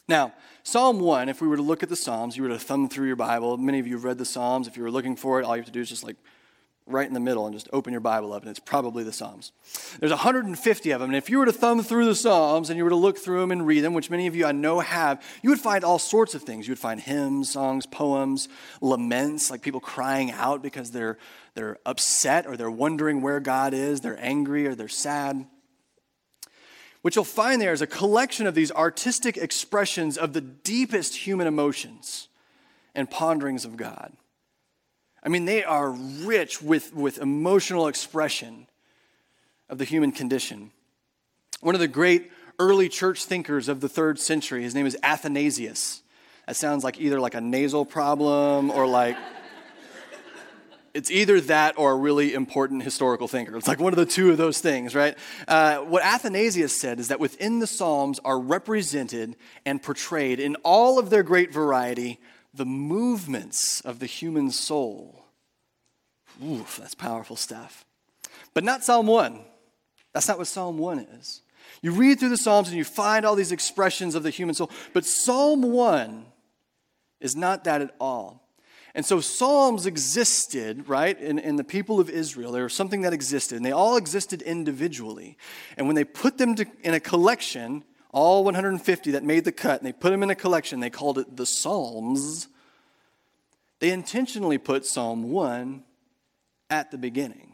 Now, 0.07 0.31
Psalm 0.63 1.01
1, 1.01 1.27
if 1.27 1.41
we 1.41 1.47
were 1.49 1.57
to 1.57 1.61
look 1.61 1.83
at 1.83 1.89
the 1.89 1.95
Psalms, 1.97 2.37
you 2.37 2.43
were 2.43 2.47
to 2.47 2.57
thumb 2.57 2.87
through 2.87 3.07
your 3.07 3.17
Bible. 3.17 3.57
Many 3.57 3.79
of 3.79 3.87
you 3.87 3.95
have 3.95 4.05
read 4.05 4.17
the 4.17 4.23
Psalms. 4.23 4.65
If 4.65 4.77
you 4.77 4.83
were 4.83 4.89
looking 4.89 5.17
for 5.17 5.41
it, 5.41 5.43
all 5.43 5.57
you 5.57 5.59
have 5.59 5.65
to 5.65 5.73
do 5.73 5.81
is 5.81 5.89
just 5.89 6.05
like 6.05 6.15
right 6.87 7.07
in 7.07 7.13
the 7.13 7.19
middle 7.19 7.45
and 7.45 7.55
just 7.55 7.69
open 7.73 7.91
your 7.93 7.99
Bible 7.99 8.33
up, 8.33 8.41
and 8.41 8.49
it's 8.49 8.59
probably 8.59 9.03
the 9.03 9.11
Psalms. 9.11 9.51
There's 9.99 10.11
150 10.11 10.91
of 10.91 11.01
them, 11.01 11.09
and 11.09 11.17
if 11.17 11.29
you 11.29 11.39
were 11.39 11.45
to 11.45 11.51
thumb 11.51 11.83
through 11.83 12.05
the 12.05 12.15
Psalms 12.15 12.69
and 12.69 12.77
you 12.77 12.83
were 12.83 12.89
to 12.89 12.95
look 12.95 13.17
through 13.17 13.41
them 13.41 13.51
and 13.51 13.67
read 13.67 13.81
them, 13.81 13.93
which 13.93 14.09
many 14.09 14.27
of 14.27 14.35
you 14.35 14.45
I 14.45 14.51
know 14.51 14.79
have, 14.79 15.23
you 15.41 15.49
would 15.49 15.59
find 15.59 15.83
all 15.83 15.99
sorts 15.99 16.35
of 16.35 16.43
things. 16.43 16.67
You 16.67 16.71
would 16.71 16.79
find 16.79 16.99
hymns, 16.99 17.51
songs, 17.51 17.85
poems, 17.85 18.47
laments, 18.81 19.51
like 19.51 19.61
people 19.61 19.79
crying 19.79 20.31
out 20.31 20.61
because 20.61 20.91
they're 20.91 21.17
they're 21.57 21.79
upset 21.87 22.45
or 22.45 22.55
they're 22.55 22.69
wondering 22.69 23.21
where 23.21 23.39
God 23.39 23.73
is, 23.73 24.01
they're 24.01 24.23
angry 24.23 24.67
or 24.67 24.75
they're 24.75 24.87
sad. 24.87 25.47
What 27.01 27.15
you'll 27.15 27.25
find 27.25 27.59
there 27.59 27.73
is 27.73 27.81
a 27.81 27.87
collection 27.87 28.45
of 28.45 28.53
these 28.53 28.71
artistic 28.71 29.37
expressions 29.37 30.17
of 30.17 30.33
the 30.33 30.41
deepest 30.41 31.15
human 31.15 31.47
emotions 31.47 32.27
and 32.93 33.09
ponderings 33.09 33.65
of 33.65 33.75
God. 33.75 34.13
I 35.23 35.29
mean, 35.29 35.45
they 35.45 35.63
are 35.63 35.91
rich 35.91 36.61
with, 36.61 36.93
with 36.93 37.17
emotional 37.17 37.87
expression 37.87 38.67
of 39.69 39.77
the 39.77 39.85
human 39.85 40.11
condition. 40.11 40.71
One 41.61 41.75
of 41.75 41.81
the 41.81 41.87
great 41.87 42.31
early 42.59 42.89
church 42.89 43.25
thinkers 43.25 43.67
of 43.67 43.81
the 43.81 43.89
third 43.89 44.19
century, 44.19 44.63
his 44.63 44.75
name 44.75 44.85
is 44.85 44.97
Athanasius. 45.03 46.01
That 46.47 46.55
sounds 46.55 46.83
like 46.83 46.99
either 46.99 47.19
like 47.19 47.35
a 47.35 47.41
nasal 47.41 47.85
problem 47.85 48.71
or 48.71 48.87
like 48.87 49.17
it's 50.93 51.11
either 51.11 51.41
that 51.41 51.77
or 51.77 51.91
a 51.91 51.95
really 51.95 52.33
important 52.33 52.83
historical 52.83 53.27
thinker. 53.27 53.57
It's 53.57 53.67
like 53.67 53.79
one 53.79 53.93
of 53.93 53.97
the 53.97 54.05
two 54.05 54.31
of 54.31 54.37
those 54.37 54.59
things, 54.59 54.95
right? 54.95 55.17
Uh, 55.47 55.79
what 55.79 56.03
Athanasius 56.03 56.79
said 56.79 56.99
is 56.99 57.09
that 57.09 57.19
within 57.19 57.59
the 57.59 57.67
Psalms 57.67 58.19
are 58.23 58.39
represented 58.39 59.35
and 59.65 59.81
portrayed 59.81 60.39
in 60.39 60.55
all 60.57 60.99
of 60.99 61.09
their 61.09 61.23
great 61.23 61.51
variety 61.51 62.19
the 62.57 62.65
movements 62.65 63.81
of 63.81 63.99
the 63.99 64.05
human 64.05 64.51
soul. 64.51 65.23
Oof, 66.43 66.77
that's 66.77 66.95
powerful 66.95 67.35
stuff. 67.35 67.85
But 68.53 68.63
not 68.63 68.83
Psalm 68.83 69.07
1. 69.07 69.39
That's 70.13 70.27
not 70.27 70.37
what 70.37 70.47
Psalm 70.47 70.77
1 70.77 70.99
is. 71.19 71.41
You 71.81 71.91
read 71.91 72.19
through 72.19 72.29
the 72.29 72.37
Psalms 72.37 72.69
and 72.69 72.77
you 72.77 72.83
find 72.83 73.25
all 73.25 73.35
these 73.35 73.51
expressions 73.51 74.15
of 74.15 74.23
the 74.23 74.29
human 74.29 74.55
soul, 74.55 74.71
but 74.93 75.05
Psalm 75.05 75.61
1 75.61 76.25
is 77.19 77.35
not 77.35 77.63
that 77.65 77.81
at 77.81 77.95
all. 77.99 78.43
And 78.95 79.05
so 79.05 79.19
Psalms 79.19 79.85
existed, 79.85 80.89
right, 80.89 81.19
in, 81.19 81.37
in 81.37 81.55
the 81.55 81.63
people 81.63 81.99
of 81.99 82.09
Israel. 82.09 82.51
There 82.51 82.63
was 82.63 82.73
something 82.73 83.01
that 83.01 83.13
existed, 83.13 83.55
and 83.55 83.65
they 83.65 83.71
all 83.71 83.95
existed 83.95 84.41
individually. 84.41 85.37
And 85.77 85.85
when 85.85 85.95
they 85.95 86.03
put 86.03 86.39
them 86.39 86.55
to, 86.55 86.65
in 86.81 86.95
a 86.95 86.99
collection, 86.99 87.83
all 88.11 88.43
150 88.43 89.11
that 89.11 89.23
made 89.23 89.43
the 89.43 89.51
cut, 89.51 89.79
and 89.79 89.87
they 89.87 89.93
put 89.93 90.11
them 90.11 90.23
in 90.23 90.29
a 90.29 90.35
collection, 90.35 90.79
they 90.79 90.89
called 90.89 91.17
it 91.17 91.35
the 91.35 91.45
Psalms. 91.45 92.47
They 93.79 93.91
intentionally 93.91 94.57
put 94.57 94.85
Psalm 94.85 95.31
1 95.31 95.83
at 96.69 96.91
the 96.91 96.97
beginning 96.97 97.53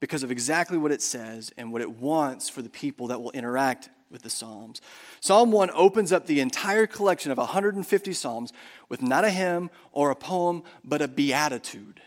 because 0.00 0.22
of 0.22 0.30
exactly 0.30 0.78
what 0.78 0.92
it 0.92 1.02
says 1.02 1.52
and 1.56 1.72
what 1.72 1.82
it 1.82 1.90
wants 1.90 2.48
for 2.48 2.62
the 2.62 2.68
people 2.68 3.08
that 3.08 3.20
will 3.20 3.30
interact 3.32 3.90
with 4.10 4.22
the 4.22 4.30
Psalms. 4.30 4.80
Psalm 5.20 5.52
1 5.52 5.70
opens 5.74 6.12
up 6.12 6.26
the 6.26 6.40
entire 6.40 6.86
collection 6.86 7.30
of 7.30 7.38
150 7.38 8.12
Psalms 8.12 8.52
with 8.88 9.02
not 9.02 9.24
a 9.24 9.30
hymn 9.30 9.70
or 9.92 10.10
a 10.10 10.16
poem, 10.16 10.62
but 10.82 11.02
a 11.02 11.08
beatitude. 11.08 12.00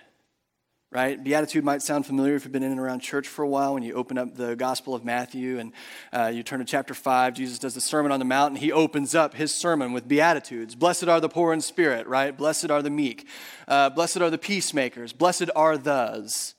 Right? 0.93 1.24
Beatitude 1.24 1.63
might 1.63 1.81
sound 1.81 2.05
familiar 2.05 2.36
if 2.36 2.43
you've 2.43 2.51
been 2.51 2.63
in 2.63 2.71
and 2.71 2.79
around 2.79 3.00
church 3.00 3.25
for 3.25 3.43
a 3.43 3.48
while. 3.48 3.75
When 3.75 3.83
you 3.83 3.93
open 3.93 4.17
up 4.17 4.36
the 4.36 4.57
Gospel 4.57 4.93
of 4.93 5.05
Matthew 5.05 5.57
and 5.57 5.71
uh, 6.12 6.29
you 6.33 6.43
turn 6.43 6.60
to 6.60 6.65
chapter 6.65 6.93
5, 6.93 7.33
Jesus 7.33 7.57
does 7.60 7.74
the 7.74 7.79
Sermon 7.79 8.12
on 8.12 8.19
the 8.19 8.25
Mount 8.25 8.51
and 8.51 8.57
he 8.57 8.74
opens 8.74 9.15
up 9.15 9.33
his 9.33 9.53
sermon 9.53 9.93
with 9.93 10.05
Beatitudes. 10.05 10.75
Blessed 10.75 11.07
are 11.07 11.21
the 11.21 11.29
poor 11.29 11.53
in 11.53 11.62
spirit, 11.62 12.07
right? 12.07 12.36
Blessed 12.38 12.69
are 12.69 12.81
the 12.81 12.89
meek. 12.89 13.25
Uh, 13.69 13.89
blessed 13.89 14.17
are 14.17 14.29
the 14.29 14.38
peacemakers. 14.38 15.13
Blessed 15.13 15.50
are 15.55 15.77
those. 15.77 16.55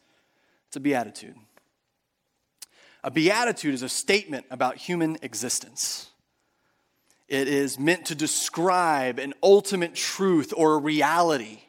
It's 0.68 0.76
a 0.76 0.80
beatitude. 0.80 1.36
A 3.04 3.10
beatitude 3.10 3.74
is 3.74 3.82
a 3.82 3.88
statement 3.90 4.46
about 4.50 4.78
human 4.78 5.18
existence. 5.20 6.08
It 7.28 7.48
is 7.48 7.78
meant 7.78 8.06
to 8.06 8.14
describe 8.14 9.18
an 9.18 9.34
ultimate 9.42 9.94
truth 9.94 10.54
or 10.56 10.72
a 10.72 10.78
reality 10.78 11.64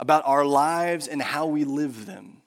about 0.00 0.22
our 0.26 0.44
lives 0.44 1.08
and 1.08 1.22
how 1.22 1.46
we 1.46 1.64
live 1.64 2.06
them. 2.06 2.38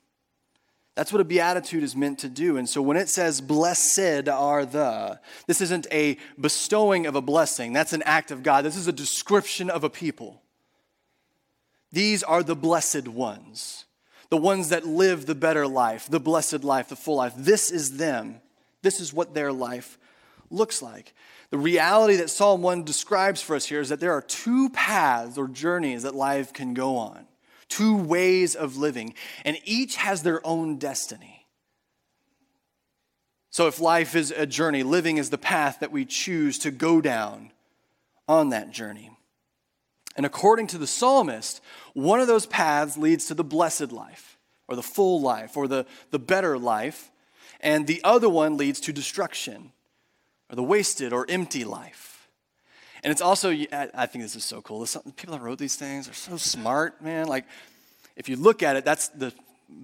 That's 0.96 1.12
what 1.12 1.22
a 1.22 1.26
beatitude 1.26 1.84
is 1.84 1.96
meant 1.96 2.20
to 2.20 2.30
do. 2.30 2.56
And 2.56 2.70
so 2.70 2.82
when 2.82 2.96
it 2.96 3.10
says, 3.10 3.42
blessed 3.42 4.30
are 4.30 4.66
the, 4.66 5.20
this 5.46 5.60
isn't 5.60 5.88
a 5.92 6.18
bestowing 6.40 7.06
of 7.06 7.16
a 7.16 7.22
blessing, 7.22 7.74
that's 7.74 7.94
an 7.94 8.04
act 8.04 8.32
of 8.32 8.44
God. 8.44 8.64
This 8.64 8.78
is 8.78 8.88
a 8.88 8.94
description 8.94 9.70
of 9.70 9.84
a 9.84 9.90
people. 9.90 10.42
These 11.92 12.24
are 12.24 12.44
the 12.44 12.56
blessed 12.56 13.08
ones 13.08 13.86
the 14.30 14.38
ones 14.38 14.70
that 14.70 14.86
live 14.86 15.26
the 15.26 15.36
better 15.36 15.68
life, 15.68 16.08
the 16.10 16.20
blessed 16.20 16.64
life, 16.64 16.90
the 16.90 16.96
full 16.96 17.16
life. 17.16 17.34
This 17.38 17.72
is 17.72 17.98
them. 17.98 18.42
This 18.82 19.00
is 19.00 19.14
what 19.14 19.34
their 19.34 19.52
life 19.52 19.98
looks 20.50 20.82
like. 20.82 21.14
The 21.52 21.58
reality 21.58 22.16
that 22.18 22.30
Psalm 22.30 22.62
1 22.62 22.84
describes 22.84 23.42
for 23.42 23.56
us 23.56 23.66
here 23.66 23.80
is 23.80 23.90
that 23.90 24.00
there 24.00 24.14
are 24.14 24.22
two 24.22 24.70
paths 24.70 25.38
or 25.38 25.48
journeys 25.48 26.04
that 26.04 26.16
life 26.16 26.54
can 26.54 26.74
go 26.74 26.98
on, 26.98 27.26
two 27.70 27.98
ways 27.98 28.56
of 28.56 28.78
living, 28.78 29.14
and 29.44 29.58
each 29.64 29.96
has 29.98 30.24
their 30.24 30.46
own 30.46 30.78
destiny. 30.78 31.46
So, 33.50 33.68
if 33.68 33.80
life 33.80 34.16
is 34.16 34.32
a 34.32 34.46
journey, 34.46 34.84
living 34.84 35.18
is 35.18 35.30
the 35.30 35.38
path 35.38 35.80
that 35.80 35.92
we 35.92 36.06
choose 36.06 36.60
to 36.60 36.72
go 36.72 37.00
down 37.00 37.52
on 38.28 38.50
that 38.50 38.72
journey. 38.72 39.12
And 40.18 40.26
according 40.26 40.68
to 40.68 40.78
the 40.78 40.88
psalmist, 40.88 41.62
one 41.94 42.20
of 42.20 42.28
those 42.28 42.46
paths 42.46 42.98
leads 42.98 43.26
to 43.28 43.34
the 43.34 43.44
blessed 43.44 43.92
life, 43.92 44.38
or 44.68 44.76
the 44.76 44.84
full 44.84 45.22
life, 45.22 45.58
or 45.58 45.68
the, 45.68 45.86
the 46.12 46.20
better 46.20 46.58
life, 46.58 47.12
and 47.62 47.88
the 47.88 48.02
other 48.04 48.30
one 48.30 48.58
leads 48.58 48.80
to 48.82 48.94
destruction, 48.94 49.72
or 50.50 50.56
the 50.56 50.64
wasted 50.64 51.14
or 51.14 51.26
empty 51.30 51.64
life. 51.64 52.15
And 53.06 53.12
it's 53.12 53.22
also, 53.22 53.52
I 53.52 54.08
think 54.08 54.24
this 54.24 54.36
is 54.36 54.44
so 54.44 54.64
cool. 54.64 54.84
People 55.16 55.38
that 55.38 55.42
wrote 55.44 55.60
these 55.60 55.76
things 55.76 56.10
are 56.10 56.14
so 56.14 56.38
smart, 56.38 57.04
man. 57.04 57.28
Like, 57.28 57.46
if 58.16 58.28
you 58.28 58.36
look 58.36 58.64
at 58.64 58.76
it, 58.76 58.84
that's 58.84 59.10
the 59.10 59.32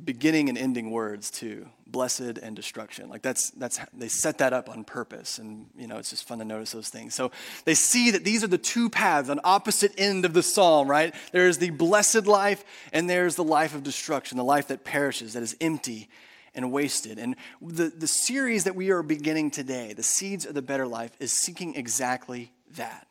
beginning 0.04 0.50
and 0.50 0.58
ending 0.58 0.90
words 0.90 1.30
too 1.30 1.68
blessed 1.86 2.40
and 2.42 2.56
destruction. 2.56 3.10
Like 3.10 3.22
that's 3.22 3.52
that's 3.52 3.80
they 3.94 4.08
set 4.08 4.38
that 4.40 4.54
up 4.54 4.70
on 4.70 4.84
purpose. 4.84 5.38
And 5.38 5.68
you 5.76 5.88
know 5.88 5.98
it's 5.98 6.10
just 6.10 6.28
fun 6.28 6.40
to 6.40 6.46
notice 6.46 6.72
those 6.72 6.90
things. 6.90 7.14
So 7.14 7.32
they 7.66 7.74
see 7.74 8.12
that 8.12 8.24
these 8.24 8.44
are 8.44 8.48
the 8.48 8.58
two 8.58 8.90
paths 8.90 9.30
on 9.30 9.40
opposite 9.44 9.94
end 9.98 10.26
of 10.26 10.34
the 10.34 10.44
psalm 10.44 10.88
right? 10.88 11.14
There's 11.32 11.58
the 11.58 11.70
blessed 11.70 12.26
life 12.26 12.64
and 12.94 13.10
there's 13.10 13.36
the 13.36 13.44
life 13.44 13.76
of 13.76 13.84
destruction 13.84 14.38
the 14.38 14.44
life 14.44 14.68
that 14.68 14.84
perishes 14.84 15.34
that 15.34 15.44
is 15.44 15.56
empty 15.62 16.10
and 16.54 16.72
wasted. 16.72 17.18
And 17.18 17.36
the, 17.62 17.90
the 17.90 18.08
series 18.08 18.66
that 18.66 18.76
we 18.76 18.90
are 18.92 19.04
beginning 19.04 19.52
today 19.52 19.94
the 19.94 20.04
seeds 20.04 20.46
of 20.46 20.54
the 20.54 20.62
better 20.62 20.88
life 20.88 21.12
is 21.20 21.32
seeking 21.32 21.76
exactly 21.76 22.52
that. 22.76 23.08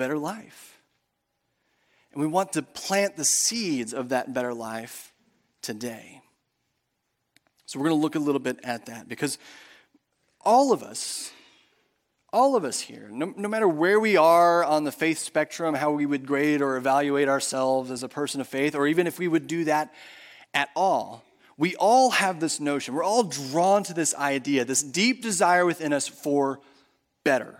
better 0.00 0.18
life 0.18 0.70
and 2.12 2.20
we 2.20 2.26
want 2.26 2.52
to 2.54 2.62
plant 2.62 3.16
the 3.16 3.24
seeds 3.24 3.94
of 3.94 4.08
that 4.08 4.34
better 4.34 4.52
life 4.52 5.12
today. 5.62 6.22
So 7.66 7.78
we're 7.78 7.88
going 7.88 7.98
to 7.98 8.02
look 8.02 8.16
a 8.16 8.20
little 8.20 8.40
bit 8.40 8.58
at 8.64 8.86
that 8.86 9.08
because 9.08 9.38
all 10.40 10.72
of 10.72 10.82
us, 10.82 11.30
all 12.32 12.56
of 12.56 12.64
us 12.64 12.80
here, 12.80 13.08
no, 13.12 13.32
no, 13.36 13.48
matter 13.48 13.68
where 13.68 14.00
we 14.00 14.16
are 14.16 14.64
on 14.64 14.82
the 14.84 14.90
faith 14.90 15.18
spectrum, 15.18 15.74
how 15.74 15.92
we 15.92 16.04
would 16.04 16.26
grade 16.26 16.62
or 16.62 16.76
evaluate 16.76 17.28
ourselves 17.28 17.90
as 17.90 18.02
a 18.02 18.08
person 18.08 18.40
of 18.40 18.48
faith, 18.48 18.74
or 18.74 18.88
even 18.88 19.06
if 19.06 19.18
we 19.18 19.28
would 19.28 19.46
do 19.46 19.64
that 19.64 19.94
at 20.52 20.68
all, 20.74 21.22
we 21.56 21.76
all 21.76 22.10
have 22.10 22.40
this 22.40 22.58
notion. 22.58 22.94
We're 22.94 23.04
all 23.04 23.22
drawn 23.22 23.84
to 23.84 23.94
this 23.94 24.14
idea, 24.16 24.64
this 24.64 24.82
deep 24.82 25.22
desire 25.22 25.64
within 25.64 25.92
us 25.92 26.08
for 26.08 26.58
better. 27.22 27.56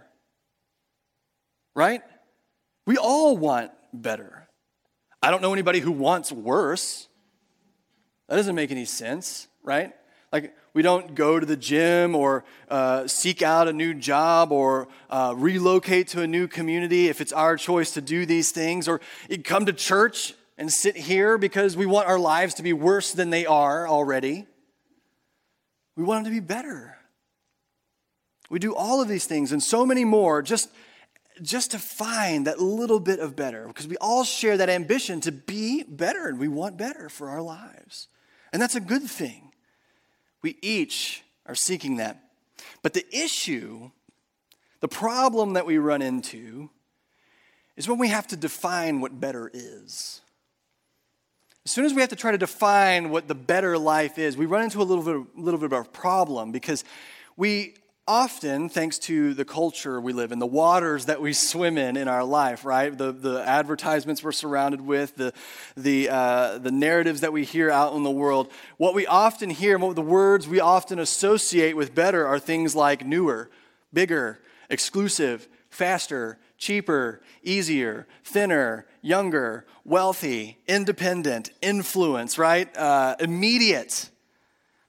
Right? 1.74 2.02
We 2.90 2.96
all 2.96 3.36
want 3.36 3.70
better. 3.92 4.48
I 5.22 5.30
don't 5.30 5.42
know 5.42 5.52
anybody 5.52 5.78
who 5.78 5.92
wants 5.92 6.32
worse. 6.32 7.06
That 8.28 8.34
doesn't 8.34 8.56
make 8.56 8.72
any 8.72 8.84
sense, 8.84 9.46
right? 9.62 9.94
Like, 10.32 10.56
we 10.74 10.82
don't 10.82 11.14
go 11.14 11.38
to 11.38 11.46
the 11.46 11.56
gym 11.56 12.16
or 12.16 12.44
uh, 12.68 13.06
seek 13.06 13.42
out 13.42 13.68
a 13.68 13.72
new 13.72 13.94
job 13.94 14.50
or 14.50 14.88
uh, 15.08 15.34
relocate 15.36 16.08
to 16.08 16.22
a 16.22 16.26
new 16.26 16.48
community 16.48 17.06
if 17.06 17.20
it's 17.20 17.32
our 17.32 17.56
choice 17.56 17.92
to 17.92 18.00
do 18.00 18.26
these 18.26 18.50
things, 18.50 18.88
or 18.88 19.00
come 19.44 19.66
to 19.66 19.72
church 19.72 20.34
and 20.58 20.72
sit 20.72 20.96
here 20.96 21.38
because 21.38 21.76
we 21.76 21.86
want 21.86 22.08
our 22.08 22.18
lives 22.18 22.54
to 22.54 22.64
be 22.64 22.72
worse 22.72 23.12
than 23.12 23.30
they 23.30 23.46
are 23.46 23.86
already. 23.86 24.48
We 25.94 26.02
want 26.02 26.24
them 26.24 26.34
to 26.34 26.40
be 26.40 26.44
better. 26.44 26.98
We 28.50 28.58
do 28.58 28.74
all 28.74 29.00
of 29.00 29.06
these 29.06 29.26
things 29.26 29.52
and 29.52 29.62
so 29.62 29.86
many 29.86 30.04
more 30.04 30.42
just, 30.42 30.70
just 31.42 31.70
to 31.72 31.78
find 31.78 32.46
that 32.46 32.60
little 32.60 33.00
bit 33.00 33.20
of 33.20 33.36
better 33.36 33.66
because 33.66 33.88
we 33.88 33.96
all 33.98 34.24
share 34.24 34.56
that 34.56 34.68
ambition 34.68 35.20
to 35.22 35.32
be 35.32 35.82
better 35.82 36.26
and 36.26 36.38
we 36.38 36.48
want 36.48 36.76
better 36.76 37.08
for 37.08 37.30
our 37.30 37.42
lives. 37.42 38.08
And 38.52 38.60
that's 38.60 38.74
a 38.74 38.80
good 38.80 39.02
thing. 39.02 39.52
We 40.42 40.56
each 40.62 41.22
are 41.46 41.54
seeking 41.54 41.96
that. 41.96 42.22
But 42.82 42.94
the 42.94 43.04
issue, 43.14 43.90
the 44.80 44.88
problem 44.88 45.54
that 45.54 45.66
we 45.66 45.78
run 45.78 46.02
into, 46.02 46.70
is 47.76 47.88
when 47.88 47.98
we 47.98 48.08
have 48.08 48.26
to 48.28 48.36
define 48.36 49.00
what 49.00 49.20
better 49.20 49.50
is. 49.52 50.20
As 51.64 51.72
soon 51.72 51.84
as 51.84 51.92
we 51.92 52.00
have 52.00 52.10
to 52.10 52.16
try 52.16 52.32
to 52.32 52.38
define 52.38 53.10
what 53.10 53.28
the 53.28 53.34
better 53.34 53.76
life 53.76 54.18
is, 54.18 54.36
we 54.36 54.46
run 54.46 54.62
into 54.62 54.80
a 54.80 54.84
little 54.84 55.04
bit, 55.04 55.38
little 55.38 55.60
bit 55.60 55.72
of 55.72 55.86
a 55.86 55.88
problem 55.88 56.52
because 56.52 56.84
we 57.36 57.74
often, 58.10 58.68
thanks 58.68 58.98
to 58.98 59.34
the 59.34 59.44
culture 59.44 60.00
we 60.00 60.12
live 60.12 60.32
in, 60.32 60.40
the 60.40 60.44
waters 60.46 61.06
that 61.06 61.22
we 61.22 61.32
swim 61.32 61.78
in 61.78 61.96
in 61.96 62.08
our 62.08 62.24
life, 62.24 62.64
right? 62.64 62.98
The, 62.98 63.12
the 63.12 63.40
advertisements 63.46 64.20
we're 64.24 64.32
surrounded 64.32 64.80
with, 64.80 65.14
the, 65.14 65.32
the, 65.76 66.08
uh, 66.08 66.58
the 66.58 66.72
narratives 66.72 67.20
that 67.20 67.32
we 67.32 67.44
hear 67.44 67.70
out 67.70 67.94
in 67.94 68.02
the 68.02 68.10
world, 68.10 68.50
what 68.78 68.94
we 68.94 69.06
often 69.06 69.48
hear, 69.48 69.78
what 69.78 69.94
the 69.94 70.02
words 70.02 70.48
we 70.48 70.58
often 70.58 70.98
associate 70.98 71.76
with 71.76 71.94
better 71.94 72.26
are 72.26 72.40
things 72.40 72.74
like 72.74 73.06
newer, 73.06 73.48
bigger, 73.94 74.40
exclusive, 74.68 75.46
faster, 75.68 76.36
cheaper, 76.58 77.20
easier, 77.44 78.08
thinner, 78.24 78.86
younger, 79.02 79.64
wealthy, 79.84 80.58
independent, 80.66 81.52
influence, 81.62 82.38
right? 82.38 82.76
Uh, 82.76 83.14
immediate. 83.20 84.09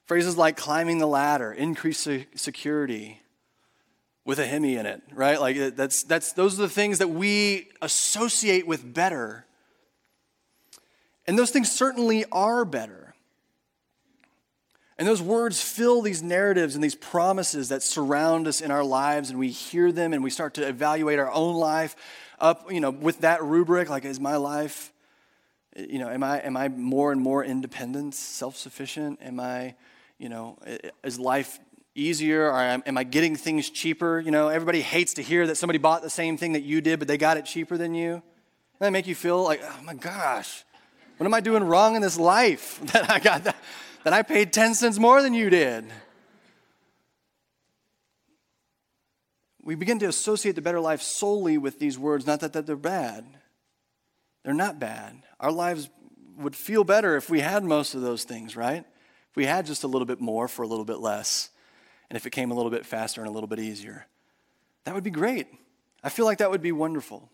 Phrases 0.06 0.36
like 0.36 0.56
climbing 0.56 0.98
the 0.98 1.06
ladder, 1.06 1.52
increased 1.52 2.08
security, 2.34 3.22
with 4.24 4.38
a 4.38 4.46
Hemi 4.46 4.76
in 4.76 4.86
it, 4.86 5.02
right? 5.12 5.40
Like 5.40 5.76
that's, 5.76 6.04
that's, 6.04 6.32
those 6.32 6.58
are 6.58 6.62
the 6.62 6.68
things 6.68 6.98
that 6.98 7.08
we 7.08 7.68
associate 7.80 8.66
with 8.66 8.94
better. 8.94 9.46
And 11.26 11.38
those 11.38 11.50
things 11.50 11.70
certainly 11.70 12.24
are 12.30 12.64
better. 12.64 13.14
And 14.98 15.08
those 15.08 15.22
words 15.22 15.60
fill 15.60 16.02
these 16.02 16.22
narratives 16.22 16.74
and 16.74 16.84
these 16.84 16.94
promises 16.94 17.70
that 17.70 17.82
surround 17.82 18.46
us 18.46 18.60
in 18.60 18.70
our 18.70 18.84
lives, 18.84 19.30
and 19.30 19.38
we 19.38 19.48
hear 19.48 19.90
them 19.90 20.12
and 20.12 20.22
we 20.22 20.30
start 20.30 20.54
to 20.54 20.68
evaluate 20.68 21.18
our 21.18 21.32
own 21.32 21.56
life 21.56 21.96
up, 22.38 22.70
you 22.70 22.80
know, 22.80 22.90
with 22.90 23.20
that 23.20 23.42
rubric, 23.42 23.88
like, 23.88 24.04
is 24.04 24.20
my 24.20 24.36
life, 24.36 24.92
you 25.76 25.98
know, 25.98 26.08
am 26.08 26.22
I, 26.22 26.38
am 26.40 26.56
I 26.56 26.68
more 26.68 27.10
and 27.10 27.20
more 27.20 27.44
independent, 27.44 28.14
self 28.14 28.56
sufficient? 28.56 29.20
Am 29.22 29.40
I, 29.40 29.74
you 30.22 30.28
know, 30.28 30.56
is 31.02 31.18
life 31.18 31.58
easier 31.96 32.46
or 32.46 32.60
am 32.60 32.96
I 32.96 33.02
getting 33.02 33.34
things 33.34 33.68
cheaper? 33.68 34.20
You 34.20 34.30
know, 34.30 34.48
everybody 34.48 34.80
hates 34.80 35.14
to 35.14 35.22
hear 35.22 35.48
that 35.48 35.56
somebody 35.56 35.80
bought 35.80 36.02
the 36.02 36.10
same 36.10 36.36
thing 36.36 36.52
that 36.52 36.62
you 36.62 36.80
did, 36.80 37.00
but 37.00 37.08
they 37.08 37.18
got 37.18 37.36
it 37.36 37.44
cheaper 37.44 37.76
than 37.76 37.92
you. 37.92 38.10
Doesn't 38.12 38.24
that 38.78 38.92
make 38.92 39.08
you 39.08 39.16
feel 39.16 39.42
like, 39.42 39.60
oh 39.64 39.82
my 39.82 39.94
gosh, 39.94 40.64
what 41.16 41.26
am 41.26 41.34
I 41.34 41.40
doing 41.40 41.64
wrong 41.64 41.96
in 41.96 42.02
this 42.02 42.16
life 42.16 42.80
that 42.92 43.10
I 43.10 43.18
got 43.18 43.44
that? 43.44 43.56
that 44.04 44.12
I 44.12 44.22
paid 44.22 44.52
10 44.52 44.74
cents 44.74 44.98
more 44.98 45.22
than 45.22 45.34
you 45.34 45.50
did. 45.50 45.84
We 49.64 49.74
begin 49.74 49.98
to 50.00 50.06
associate 50.06 50.54
the 50.54 50.62
better 50.62 50.80
life 50.80 51.02
solely 51.02 51.58
with 51.58 51.78
these 51.78 51.98
words, 51.98 52.26
not 52.26 52.40
that, 52.40 52.52
that 52.52 52.66
they're 52.66 52.76
bad. 52.76 53.24
They're 54.44 54.54
not 54.54 54.78
bad. 54.78 55.22
Our 55.38 55.52
lives 55.52 55.88
would 56.36 56.56
feel 56.56 56.82
better 56.84 57.16
if 57.16 57.28
we 57.28 57.40
had 57.40 57.62
most 57.62 57.94
of 57.94 58.02
those 58.02 58.24
things, 58.24 58.56
right? 58.56 58.84
If 59.32 59.36
we 59.36 59.46
had 59.46 59.64
just 59.64 59.82
a 59.82 59.86
little 59.88 60.04
bit 60.04 60.20
more 60.20 60.46
for 60.46 60.62
a 60.62 60.66
little 60.66 60.84
bit 60.84 60.98
less, 60.98 61.48
and 62.10 62.18
if 62.18 62.26
it 62.26 62.30
came 62.30 62.50
a 62.50 62.54
little 62.54 62.70
bit 62.70 62.84
faster 62.84 63.22
and 63.22 63.30
a 63.30 63.32
little 63.32 63.48
bit 63.48 63.58
easier. 63.58 64.06
That 64.84 64.94
would 64.94 65.02
be 65.02 65.10
great. 65.10 65.46
I 66.04 66.10
feel 66.10 66.26
like 66.26 66.36
that 66.38 66.50
would 66.50 66.60
be 66.60 66.72
wonderful. 66.72 67.30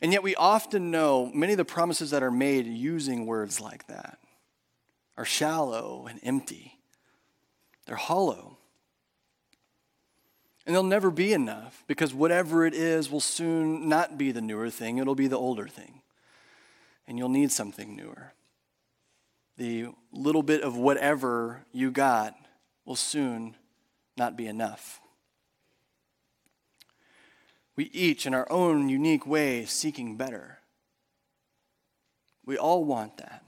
And 0.00 0.12
yet, 0.12 0.22
we 0.22 0.36
often 0.36 0.92
know 0.92 1.32
many 1.34 1.54
of 1.54 1.56
the 1.56 1.64
promises 1.64 2.12
that 2.12 2.22
are 2.22 2.30
made 2.30 2.66
using 2.66 3.26
words 3.26 3.60
like 3.60 3.88
that 3.88 4.20
are 5.16 5.24
shallow 5.24 6.06
and 6.08 6.20
empty. 6.22 6.78
They're 7.86 7.96
hollow. 7.96 8.58
And 10.64 10.76
they'll 10.76 10.84
never 10.84 11.10
be 11.10 11.32
enough 11.32 11.82
because 11.88 12.14
whatever 12.14 12.64
it 12.64 12.74
is 12.74 13.10
will 13.10 13.18
soon 13.18 13.88
not 13.88 14.16
be 14.16 14.30
the 14.30 14.40
newer 14.40 14.70
thing, 14.70 14.98
it'll 14.98 15.16
be 15.16 15.26
the 15.26 15.36
older 15.36 15.66
thing. 15.66 16.02
And 17.08 17.18
you'll 17.18 17.28
need 17.30 17.50
something 17.50 17.96
newer. 17.96 18.34
The 19.58 19.88
little 20.12 20.44
bit 20.44 20.62
of 20.62 20.76
whatever 20.76 21.64
you 21.72 21.90
got 21.90 22.34
will 22.84 22.96
soon 22.96 23.56
not 24.16 24.36
be 24.36 24.46
enough. 24.46 25.00
We 27.74 27.90
each, 27.92 28.24
in 28.24 28.34
our 28.34 28.50
own 28.50 28.88
unique 28.88 29.26
way, 29.26 29.64
seeking 29.64 30.16
better. 30.16 30.58
We 32.46 32.56
all 32.56 32.84
want 32.84 33.18
that. 33.18 33.42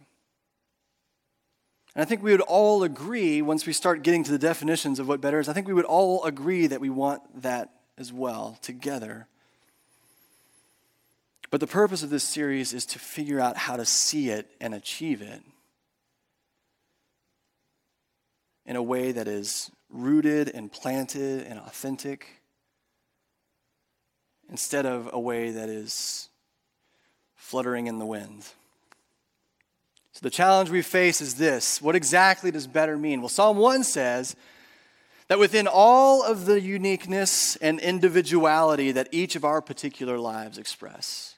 And 1.95 2.03
I 2.03 2.05
think 2.05 2.23
we 2.23 2.33
would 2.33 2.41
all 2.41 2.83
agree, 2.83 3.41
once 3.41 3.65
we 3.65 3.73
start 3.73 4.03
getting 4.03 4.25
to 4.25 4.33
the 4.33 4.39
definitions 4.39 4.99
of 4.99 5.07
what 5.07 5.21
better 5.21 5.39
is, 5.39 5.49
I 5.49 5.53
think 5.53 5.69
we 5.69 5.75
would 5.75 5.85
all 5.85 6.25
agree 6.25 6.67
that 6.67 6.81
we 6.81 6.91
want 6.91 7.43
that 7.43 7.71
as 7.97 8.13
well 8.13 8.59
together. 8.63 9.29
But 11.51 11.61
the 11.61 11.67
purpose 11.67 12.03
of 12.03 12.11
this 12.11 12.25
series 12.25 12.73
is 12.73 12.85
to 12.87 12.99
figure 12.99 13.41
out 13.41 13.57
how 13.57 13.77
to 13.77 13.85
see 13.85 14.31
it 14.31 14.49
and 14.61 14.75
achieve 14.75 15.23
it 15.23 15.43
in 18.71 18.77
a 18.77 18.83
way 18.83 19.11
that 19.11 19.27
is 19.27 19.69
rooted 19.89 20.49
and 20.49 20.71
planted 20.71 21.45
and 21.45 21.59
authentic 21.59 22.41
instead 24.49 24.87
of 24.87 25.11
a 25.13 25.19
way 25.19 25.51
that 25.51 25.69
is 25.69 26.29
fluttering 27.35 27.89
in 27.89 27.99
the 27.99 28.07
wind. 28.07 28.45
So 30.13 30.21
the 30.23 30.31
challenge 30.31 30.71
we 30.71 30.83
face 30.83 31.21
is 31.21 31.35
this 31.35 31.83
what 31.83 31.97
exactly 31.97 32.53
does 32.53 32.69
better 32.69 32.97
mean? 32.97 33.19
Well, 33.19 33.29
Psalm 33.29 33.57
1 33.57 33.83
says 33.83 34.37
that 35.27 35.41
within 35.41 35.67
all 35.67 36.23
of 36.23 36.47
the 36.47 36.61
uniqueness 36.61 37.57
and 37.57 37.81
individuality 37.81 38.93
that 38.93 39.09
each 39.11 39.35
of 39.35 39.45
our 39.45 39.61
particular 39.61 40.17
lives 40.17 40.59
express, 40.59 41.35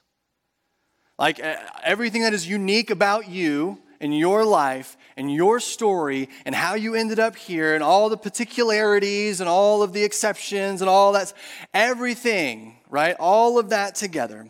like 1.17 1.39
eh, 1.39 1.57
everything 1.83 2.21
that 2.21 2.33
is 2.35 2.47
unique 2.47 2.91
about 2.91 3.27
you 3.27 3.79
and 4.03 4.15
your 4.15 4.45
life 4.45 4.95
and 5.17 5.33
your 5.33 5.59
story 5.59 6.29
and 6.45 6.53
how 6.53 6.75
you 6.75 6.93
ended 6.93 7.19
up 7.19 7.35
here 7.35 7.73
and 7.73 7.83
all 7.83 8.09
the 8.09 8.17
particularities 8.17 9.39
and 9.39 9.49
all 9.49 9.81
of 9.81 9.93
the 9.93 10.03
exceptions 10.03 10.81
and 10.81 10.89
all 10.89 11.13
that, 11.13 11.33
everything, 11.73 12.77
right? 12.89 13.15
All 13.19 13.57
of 13.57 13.69
that 13.69 13.95
together 13.95 14.47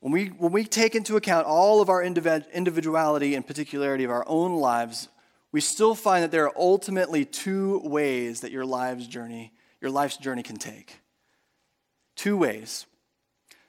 when 0.00 0.12
we, 0.12 0.26
when 0.26 0.52
we 0.52 0.64
take 0.64 0.94
into 0.94 1.16
account 1.16 1.46
all 1.46 1.80
of 1.80 1.88
our 1.88 2.02
individuality 2.02 3.34
and 3.34 3.46
particularity 3.46 4.04
of 4.04 4.10
our 4.10 4.24
own 4.28 4.56
lives, 4.56 5.08
we 5.50 5.60
still 5.60 5.94
find 5.94 6.22
that 6.22 6.30
there 6.30 6.44
are 6.44 6.56
ultimately 6.56 7.24
two 7.24 7.80
ways 7.84 8.40
that 8.40 8.52
your 8.52 8.64
life's 8.64 9.06
journey, 9.06 9.52
your 9.80 9.90
life's 9.90 10.16
journey 10.16 10.42
can 10.42 10.56
take. 10.56 11.00
Two 12.14 12.36
ways. 12.36 12.86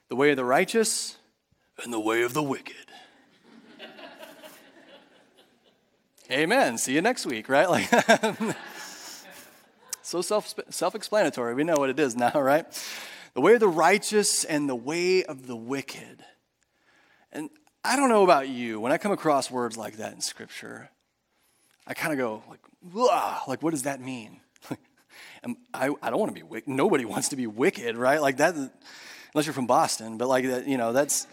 The 0.08 0.16
way 0.16 0.30
of 0.30 0.36
the 0.36 0.44
righteous 0.44 1.16
and 1.82 1.92
the 1.92 2.00
way 2.00 2.22
of 2.22 2.34
the 2.34 2.42
wicked. 2.42 2.89
Amen. 6.30 6.78
See 6.78 6.94
you 6.94 7.02
next 7.02 7.26
week, 7.26 7.48
right? 7.48 7.68
Like 7.70 8.56
so 10.02 10.22
self 10.22 10.54
self-explanatory. 10.70 11.54
We 11.54 11.62
know 11.62 11.76
what 11.76 11.90
it 11.90 12.00
is 12.00 12.16
now, 12.16 12.32
right? 12.40 12.66
the 13.34 13.40
way 13.40 13.54
of 13.54 13.60
the 13.60 13.68
righteous 13.68 14.44
and 14.44 14.68
the 14.68 14.74
way 14.74 15.24
of 15.24 15.46
the 15.46 15.56
wicked. 15.56 16.24
And 17.32 17.50
I 17.84 17.96
don't 17.96 18.08
know 18.08 18.24
about 18.24 18.48
you, 18.48 18.80
when 18.80 18.92
I 18.92 18.98
come 18.98 19.12
across 19.12 19.50
words 19.50 19.76
like 19.76 19.98
that 19.98 20.12
in 20.12 20.20
Scripture, 20.20 20.90
I 21.86 21.94
kind 21.94 22.12
of 22.12 22.18
go 22.18 22.42
like, 22.48 22.60
like 23.46 23.62
what 23.62 23.70
does 23.70 23.84
that 23.84 24.00
mean? 24.00 24.40
I, 25.74 25.90
I 26.02 26.10
don't 26.10 26.18
want 26.18 26.30
to 26.30 26.34
be 26.34 26.42
wicked. 26.42 26.68
Nobody 26.68 27.04
wants 27.04 27.28
to 27.30 27.36
be 27.36 27.46
wicked, 27.46 27.96
right? 27.96 28.20
Like 28.20 28.38
that, 28.38 28.54
unless 28.54 29.46
you're 29.46 29.54
from 29.54 29.66
Boston. 29.66 30.18
But 30.18 30.28
like 30.28 30.46
that, 30.46 30.66
you 30.66 30.76
know, 30.76 30.92
that's 30.92 31.26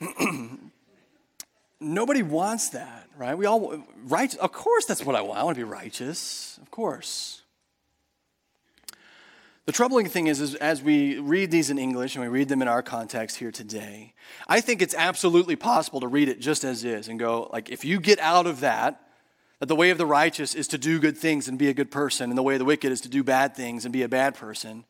nobody 1.80 2.22
wants 2.22 2.70
that, 2.70 3.08
right? 3.16 3.36
We 3.36 3.46
all 3.46 3.82
right. 4.04 4.34
Of 4.36 4.52
course, 4.52 4.86
that's 4.86 5.04
what 5.04 5.16
I 5.16 5.22
want. 5.22 5.38
I 5.38 5.44
want 5.44 5.56
to 5.56 5.64
be 5.64 5.70
righteous, 5.70 6.58
of 6.62 6.70
course. 6.70 7.42
The 9.66 9.72
troubling 9.72 10.08
thing 10.08 10.28
is, 10.28 10.40
is, 10.40 10.54
as 10.54 10.80
we 10.80 11.18
read 11.18 11.50
these 11.50 11.70
in 11.70 11.78
English 11.78 12.14
and 12.14 12.22
we 12.22 12.28
read 12.28 12.48
them 12.48 12.62
in 12.62 12.68
our 12.68 12.82
context 12.82 13.38
here 13.38 13.50
today, 13.50 14.14
I 14.46 14.60
think 14.60 14.80
it's 14.80 14.94
absolutely 14.94 15.56
possible 15.56 15.98
to 16.00 16.06
read 16.06 16.28
it 16.28 16.38
just 16.38 16.62
as 16.64 16.84
is 16.84 17.08
and 17.08 17.18
go, 17.18 17.50
like, 17.52 17.68
if 17.68 17.84
you 17.84 17.98
get 17.98 18.20
out 18.20 18.46
of 18.46 18.60
that, 18.60 19.00
that 19.58 19.66
the 19.66 19.74
way 19.74 19.90
of 19.90 19.98
the 19.98 20.06
righteous 20.06 20.54
is 20.54 20.68
to 20.68 20.78
do 20.78 21.00
good 21.00 21.18
things 21.18 21.48
and 21.48 21.58
be 21.58 21.68
a 21.68 21.74
good 21.74 21.90
person, 21.90 22.30
and 22.30 22.38
the 22.38 22.44
way 22.44 22.54
of 22.54 22.60
the 22.60 22.64
wicked 22.64 22.92
is 22.92 23.00
to 23.00 23.08
do 23.08 23.24
bad 23.24 23.56
things 23.56 23.84
and 23.84 23.92
be 23.92 24.02
a 24.02 24.08
bad 24.08 24.36
person, 24.36 24.84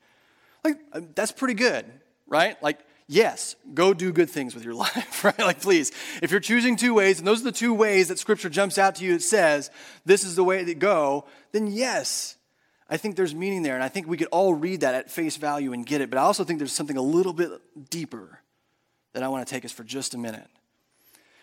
like, 0.63 0.77
uh, 0.93 1.01
that's 1.15 1.33
pretty 1.33 1.55
good, 1.55 1.87
right? 2.27 2.63
Like, 2.63 2.81
yes, 3.09 3.57
go 3.75 3.95
do 3.95 4.13
good 4.13 4.31
things 4.31 4.55
with 4.55 4.65
your 4.65 4.75
life, 4.87 5.25
right? 5.25 5.39
Like, 5.39 5.61
please, 5.61 5.93
if 6.23 6.31
you're 6.31 6.41
choosing 6.41 6.77
two 6.77 6.95
ways, 6.95 7.19
and 7.19 7.27
those 7.27 7.41
are 7.41 7.45
the 7.45 7.53
two 7.53 7.75
ways 7.75 8.09
that 8.09 8.19
Scripture 8.19 8.49
jumps 8.49 8.79
out 8.79 8.97
to 8.97 9.05
you, 9.05 9.15
it 9.15 9.23
says, 9.23 9.71
this 10.05 10.25
is 10.25 10.37
the 10.37 10.45
way 10.45 10.65
to 10.65 10.75
go, 10.75 11.25
then 11.53 11.67
yes, 11.67 12.37
I 12.89 12.97
think 12.97 13.17
there's 13.17 13.35
meaning 13.35 13.63
there, 13.63 13.75
and 13.75 13.83
I 13.83 13.89
think 13.89 14.07
we 14.07 14.17
could 14.17 14.29
all 14.29 14.55
read 14.55 14.81
that 14.81 14.95
at 14.95 15.11
face 15.11 15.37
value 15.37 15.73
and 15.73 15.85
get 15.85 16.01
it, 16.01 16.11
but 16.11 16.19
I 16.19 16.23
also 16.23 16.45
think 16.45 16.59
there's 16.59 16.73
something 16.73 16.97
a 16.97 17.03
little 17.03 17.33
bit 17.33 17.51
deeper 17.91 18.41
that 19.13 19.23
I 19.23 19.29
want 19.29 19.47
to 19.47 19.53
take 19.53 19.65
us 19.65 19.73
for 19.73 19.83
just 19.83 20.15
a 20.15 20.19
minute. 20.19 20.49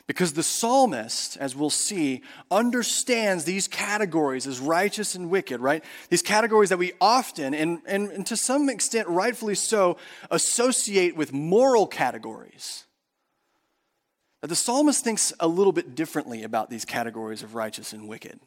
Because 0.05 0.33
the 0.33 0.43
psalmist, 0.43 1.37
as 1.37 1.55
we'll 1.55 1.69
see, 1.69 2.23
understands 2.51 3.45
these 3.45 3.69
categories 3.69 4.45
as 4.45 4.59
righteous 4.59 5.15
and 5.15 5.29
wicked, 5.29 5.61
right? 5.61 5.83
These 6.09 6.21
categories 6.21 6.69
that 6.69 6.77
we 6.77 6.91
often, 6.99 7.53
and, 7.53 7.81
and, 7.85 8.11
and 8.11 8.25
to 8.27 8.35
some 8.35 8.69
extent 8.69 9.07
rightfully 9.07 9.55
so, 9.55 9.97
associate 10.29 11.15
with 11.15 11.31
moral 11.31 11.87
categories. 11.87 12.85
That 14.41 14.47
the 14.47 14.57
psalmist 14.57 15.05
thinks 15.05 15.31
a 15.39 15.47
little 15.47 15.71
bit 15.71 15.95
differently 15.95 16.43
about 16.43 16.69
these 16.69 16.83
categories 16.83 17.41
of 17.41 17.55
righteous 17.55 17.93
and 17.93 18.09
wicked. 18.09 18.41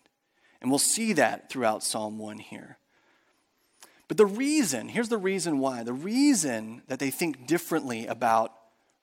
And 0.61 0.71
we'll 0.71 0.79
see 0.79 1.15
that 1.15 1.49
throughout 1.49 1.83
Psalm 1.83 2.19
1 2.19 2.37
here. 2.37 2.77
But 4.09 4.19
the 4.19 4.27
reason, 4.27 4.89
here's 4.89 5.09
the 5.09 5.17
reason 5.17 5.59
why. 5.59 5.83
The 5.85 5.95
reason 5.95 6.83
that 6.89 6.99
they 6.99 7.11
think 7.11 7.47
differently 7.47 8.07
about 8.07 8.53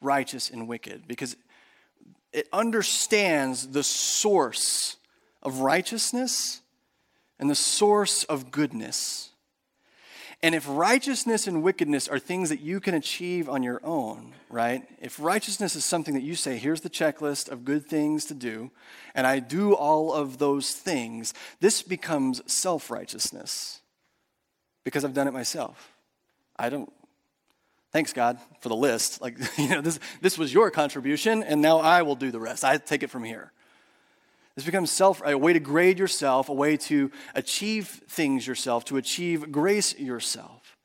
righteous 0.02 0.52
and 0.52 0.68
wicked, 0.68 1.08
because 1.08 1.36
it 2.34 2.48
understands 2.52 3.70
the 3.70 3.84
source 3.84 4.98
of 5.42 5.60
righteousness 5.60 6.62
and 7.40 7.50
the 7.50 7.56
source 7.56 8.24
of 8.26 8.52
goodness. 8.52 9.30
And 10.42 10.54
if 10.54 10.66
righteousness 10.68 11.48
and 11.48 11.64
wickedness 11.64 12.10
are 12.10 12.20
things 12.20 12.50
that 12.50 12.60
you 12.60 12.82
can 12.82 12.96
achieve 12.96 13.48
on 13.48 13.64
your 13.64 13.80
own, 13.82 14.34
right? 14.50 14.84
If 15.02 15.18
righteousness 15.18 15.74
is 15.76 15.86
something 15.86 16.16
that 16.16 16.24
you 16.24 16.36
say, 16.36 16.58
here's 16.58 16.82
the 16.82 16.90
checklist 16.90 17.50
of 17.50 17.64
good 17.64 17.86
things 17.86 18.26
to 18.26 18.34
do, 18.34 18.70
and 19.16 19.26
I 19.26 19.40
do 19.40 19.74
all 19.74 20.12
of 20.12 20.40
those 20.40 20.74
things, 20.74 21.34
this 21.62 21.82
becomes 21.82 22.42
self 22.52 22.92
righteousness 22.92 23.80
because 24.84 25.06
I've 25.06 25.14
done 25.14 25.30
it 25.30 25.34
myself. 25.34 25.94
I 26.58 26.70
don't, 26.70 26.92
thanks 27.94 28.12
God 28.12 28.40
for 28.60 28.70
the 28.70 28.76
list. 28.76 29.22
Like, 29.22 29.38
you 29.58 29.70
know, 29.70 29.82
this, 29.82 30.00
this 30.20 30.38
was 30.38 30.54
your 30.54 30.70
contribution, 30.70 31.44
and 31.44 31.62
now 31.62 31.78
I 31.78 32.02
will 32.02 32.16
do 32.16 32.30
the 32.30 32.40
rest. 32.40 32.66
I 32.66 32.78
take 32.78 33.04
it 33.04 33.10
from 33.10 33.24
here. 33.24 33.54
This 34.56 34.66
becomes 34.66 34.92
self, 34.92 35.22
a 35.26 35.38
way 35.38 35.54
to 35.54 35.60
grade 35.60 35.98
yourself, 35.98 36.50
a 36.50 36.54
way 36.54 36.76
to 36.78 37.10
achieve 37.34 37.88
things 38.10 38.46
yourself, 38.46 38.84
to 38.86 38.98
achieve 38.98 39.52
grace 39.52 39.98
yourself. 39.98 40.78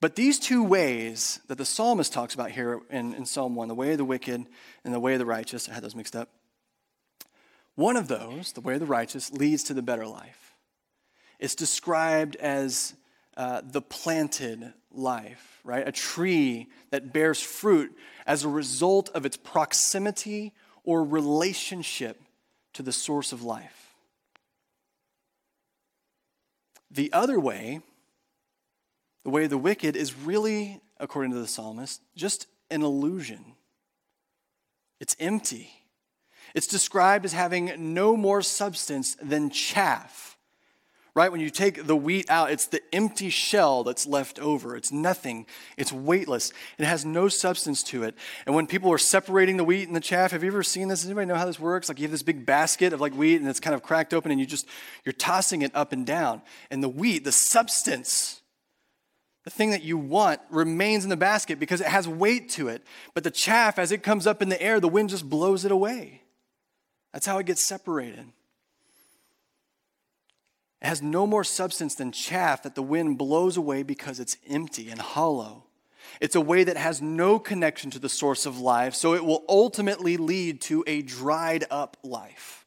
But 0.00 0.16
these 0.16 0.40
two 0.40 0.64
ways 0.64 1.38
that 1.46 1.58
the 1.58 1.64
psalmist 1.64 2.12
talks 2.12 2.34
about 2.34 2.50
here 2.50 2.80
in, 2.90 3.14
in 3.14 3.24
Psalm 3.24 3.54
1, 3.54 3.68
the 3.68 3.74
way 3.74 3.92
of 3.92 3.98
the 3.98 4.04
wicked 4.04 4.46
and 4.84 4.94
the 4.94 4.98
way 4.98 5.12
of 5.12 5.20
the 5.20 5.26
righteous, 5.26 5.68
I 5.68 5.74
had 5.74 5.84
those 5.84 5.94
mixed 5.94 6.16
up. 6.16 6.28
One 7.76 7.96
of 7.96 8.08
those, 8.08 8.52
the 8.52 8.60
way 8.60 8.74
of 8.74 8.80
the 8.80 8.86
righteous, 8.86 9.30
leads 9.30 9.62
to 9.64 9.74
the 9.74 9.82
better 9.82 10.06
life. 10.06 10.54
It's 11.38 11.54
described 11.54 12.34
as 12.36 12.94
uh, 13.36 13.62
the 13.64 13.82
planted 13.82 14.72
life, 14.90 15.60
right? 15.64 15.86
A 15.86 15.92
tree 15.92 16.68
that 16.90 17.12
bears 17.12 17.40
fruit 17.40 17.96
as 18.26 18.44
a 18.44 18.48
result 18.48 19.08
of 19.10 19.24
its 19.24 19.36
proximity 19.36 20.52
or 20.84 21.04
relationship 21.04 22.20
to 22.74 22.82
the 22.82 22.92
source 22.92 23.32
of 23.32 23.42
life. 23.42 23.94
The 26.90 27.12
other 27.12 27.40
way, 27.40 27.80
the 29.24 29.30
way 29.30 29.44
of 29.44 29.50
the 29.50 29.58
wicked, 29.58 29.96
is 29.96 30.14
really, 30.14 30.80
according 30.98 31.32
to 31.32 31.38
the 31.38 31.46
psalmist, 31.46 32.02
just 32.14 32.46
an 32.70 32.82
illusion. 32.82 33.44
It's 35.00 35.16
empty. 35.18 35.70
It's 36.54 36.66
described 36.66 37.24
as 37.24 37.32
having 37.32 37.94
no 37.94 38.16
more 38.16 38.42
substance 38.42 39.16
than 39.22 39.48
chaff 39.48 40.31
right? 41.14 41.30
When 41.30 41.40
you 41.40 41.50
take 41.50 41.86
the 41.86 41.96
wheat 41.96 42.30
out, 42.30 42.50
it's 42.50 42.66
the 42.66 42.80
empty 42.94 43.28
shell 43.28 43.84
that's 43.84 44.06
left 44.06 44.38
over. 44.38 44.74
It's 44.76 44.90
nothing, 44.90 45.46
it's 45.76 45.92
weightless, 45.92 46.52
it 46.78 46.84
has 46.84 47.04
no 47.04 47.28
substance 47.28 47.82
to 47.84 48.02
it. 48.04 48.14
And 48.46 48.54
when 48.54 48.66
people 48.66 48.90
are 48.90 48.98
separating 48.98 49.58
the 49.58 49.64
wheat 49.64 49.86
and 49.86 49.94
the 49.94 50.00
chaff, 50.00 50.30
have 50.30 50.42
you 50.42 50.50
ever 50.50 50.62
seen 50.62 50.88
this? 50.88 51.00
Does 51.00 51.08
anybody 51.08 51.26
know 51.26 51.34
how 51.34 51.44
this 51.44 51.60
works? 51.60 51.88
Like 51.88 51.98
you 51.98 52.04
have 52.04 52.12
this 52.12 52.22
big 52.22 52.46
basket 52.46 52.92
of 52.92 53.00
like 53.00 53.14
wheat 53.14 53.40
and 53.40 53.48
it's 53.48 53.60
kind 53.60 53.74
of 53.74 53.82
cracked 53.82 54.14
open 54.14 54.30
and 54.30 54.40
you 54.40 54.46
just, 54.46 54.66
you're 55.04 55.12
tossing 55.12 55.62
it 55.62 55.70
up 55.74 55.92
and 55.92 56.06
down. 56.06 56.40
And 56.70 56.82
the 56.82 56.88
wheat, 56.88 57.24
the 57.24 57.32
substance, 57.32 58.40
the 59.44 59.50
thing 59.50 59.70
that 59.70 59.82
you 59.82 59.98
want 59.98 60.40
remains 60.50 61.04
in 61.04 61.10
the 61.10 61.16
basket 61.16 61.58
because 61.58 61.80
it 61.80 61.88
has 61.88 62.08
weight 62.08 62.48
to 62.50 62.68
it. 62.68 62.82
But 63.12 63.24
the 63.24 63.30
chaff, 63.30 63.78
as 63.78 63.92
it 63.92 64.02
comes 64.02 64.26
up 64.26 64.40
in 64.40 64.48
the 64.48 64.62
air, 64.62 64.80
the 64.80 64.88
wind 64.88 65.10
just 65.10 65.28
blows 65.28 65.64
it 65.64 65.72
away. 65.72 66.22
That's 67.12 67.26
how 67.26 67.38
it 67.38 67.46
gets 67.46 67.62
separated. 67.62 68.24
It 70.82 70.86
has 70.86 71.00
no 71.00 71.28
more 71.28 71.44
substance 71.44 71.94
than 71.94 72.10
chaff 72.10 72.64
that 72.64 72.74
the 72.74 72.82
wind 72.82 73.16
blows 73.16 73.56
away 73.56 73.84
because 73.84 74.18
it's 74.18 74.36
empty 74.48 74.90
and 74.90 75.00
hollow. 75.00 75.62
It's 76.20 76.34
a 76.34 76.40
way 76.40 76.64
that 76.64 76.76
has 76.76 77.00
no 77.00 77.38
connection 77.38 77.92
to 77.92 78.00
the 78.00 78.08
source 78.08 78.46
of 78.46 78.58
life, 78.58 78.96
so 78.96 79.14
it 79.14 79.24
will 79.24 79.44
ultimately 79.48 80.16
lead 80.16 80.60
to 80.62 80.82
a 80.88 81.00
dried 81.02 81.64
up 81.70 81.96
life, 82.02 82.66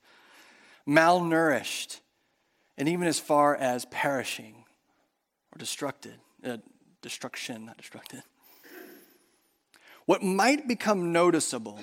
malnourished, 0.87 1.99
and 2.77 2.87
even 2.87 3.05
as 3.05 3.19
far 3.19 3.53
as 3.53 3.83
perishing 3.85 4.63
or 5.53 5.59
destructed, 5.59 6.15
uh, 6.45 6.57
destruction, 7.01 7.65
not 7.65 7.77
destructed. 7.77 8.23
What 10.05 10.23
might 10.23 10.69
become 10.69 11.11
noticeable 11.11 11.81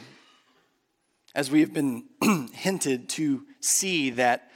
as 1.35 1.51
we 1.51 1.61
have 1.61 1.75
been 1.75 2.05
hinted 2.55 3.11
to 3.11 3.45
see 3.61 4.11
that 4.11 4.52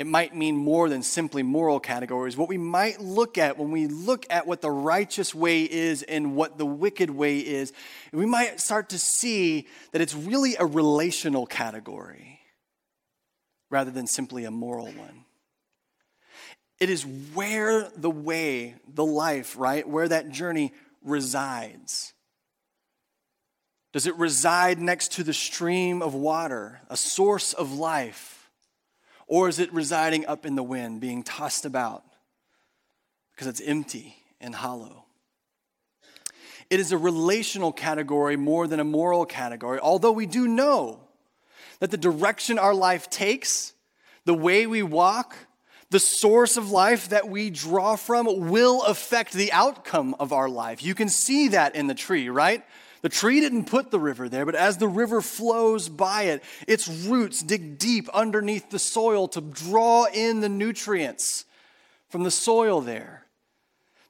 it 0.00 0.06
might 0.06 0.34
mean 0.34 0.56
more 0.56 0.88
than 0.88 1.02
simply 1.02 1.42
moral 1.42 1.78
categories. 1.78 2.34
What 2.34 2.48
we 2.48 2.56
might 2.56 3.02
look 3.02 3.36
at 3.36 3.58
when 3.58 3.70
we 3.70 3.86
look 3.86 4.24
at 4.30 4.46
what 4.46 4.62
the 4.62 4.70
righteous 4.70 5.34
way 5.34 5.64
is 5.64 6.02
and 6.02 6.34
what 6.34 6.56
the 6.56 6.64
wicked 6.64 7.10
way 7.10 7.40
is, 7.40 7.74
we 8.10 8.24
might 8.24 8.60
start 8.60 8.88
to 8.88 8.98
see 8.98 9.68
that 9.92 10.00
it's 10.00 10.14
really 10.14 10.56
a 10.58 10.64
relational 10.64 11.44
category 11.44 12.40
rather 13.68 13.90
than 13.90 14.06
simply 14.06 14.46
a 14.46 14.50
moral 14.50 14.86
one. 14.86 15.26
It 16.80 16.88
is 16.88 17.04
where 17.34 17.90
the 17.94 18.08
way, 18.08 18.76
the 18.88 19.04
life, 19.04 19.54
right, 19.58 19.86
where 19.86 20.08
that 20.08 20.30
journey 20.30 20.72
resides. 21.04 22.14
Does 23.92 24.06
it 24.06 24.16
reside 24.16 24.78
next 24.78 25.12
to 25.12 25.24
the 25.24 25.34
stream 25.34 26.00
of 26.00 26.14
water, 26.14 26.80
a 26.88 26.96
source 26.96 27.52
of 27.52 27.74
life? 27.74 28.39
Or 29.30 29.48
is 29.48 29.60
it 29.60 29.72
residing 29.72 30.26
up 30.26 30.44
in 30.44 30.56
the 30.56 30.62
wind, 30.62 31.00
being 31.00 31.22
tossed 31.22 31.64
about 31.64 32.02
because 33.32 33.46
it's 33.46 33.60
empty 33.60 34.16
and 34.40 34.56
hollow? 34.56 35.04
It 36.68 36.80
is 36.80 36.90
a 36.90 36.98
relational 36.98 37.70
category 37.70 38.36
more 38.36 38.66
than 38.66 38.80
a 38.80 38.84
moral 38.84 39.24
category, 39.24 39.78
although 39.78 40.10
we 40.10 40.26
do 40.26 40.48
know 40.48 40.98
that 41.78 41.92
the 41.92 41.96
direction 41.96 42.58
our 42.58 42.74
life 42.74 43.08
takes, 43.08 43.72
the 44.24 44.34
way 44.34 44.66
we 44.66 44.82
walk, 44.82 45.36
the 45.90 46.00
source 46.00 46.56
of 46.56 46.72
life 46.72 47.10
that 47.10 47.28
we 47.28 47.50
draw 47.50 47.94
from 47.94 48.50
will 48.50 48.82
affect 48.82 49.32
the 49.32 49.52
outcome 49.52 50.16
of 50.18 50.32
our 50.32 50.48
life. 50.48 50.82
You 50.82 50.96
can 50.96 51.08
see 51.08 51.48
that 51.48 51.76
in 51.76 51.86
the 51.86 51.94
tree, 51.94 52.28
right? 52.28 52.64
The 53.02 53.08
tree 53.08 53.40
didn't 53.40 53.64
put 53.64 53.90
the 53.90 53.98
river 53.98 54.28
there, 54.28 54.44
but 54.44 54.54
as 54.54 54.76
the 54.76 54.88
river 54.88 55.22
flows 55.22 55.88
by 55.88 56.24
it, 56.24 56.42
its 56.68 56.86
roots 56.86 57.42
dig 57.42 57.78
deep 57.78 58.08
underneath 58.10 58.68
the 58.70 58.78
soil 58.78 59.26
to 59.28 59.40
draw 59.40 60.06
in 60.12 60.40
the 60.40 60.50
nutrients 60.50 61.46
from 62.08 62.24
the 62.24 62.30
soil 62.30 62.82
there, 62.82 63.24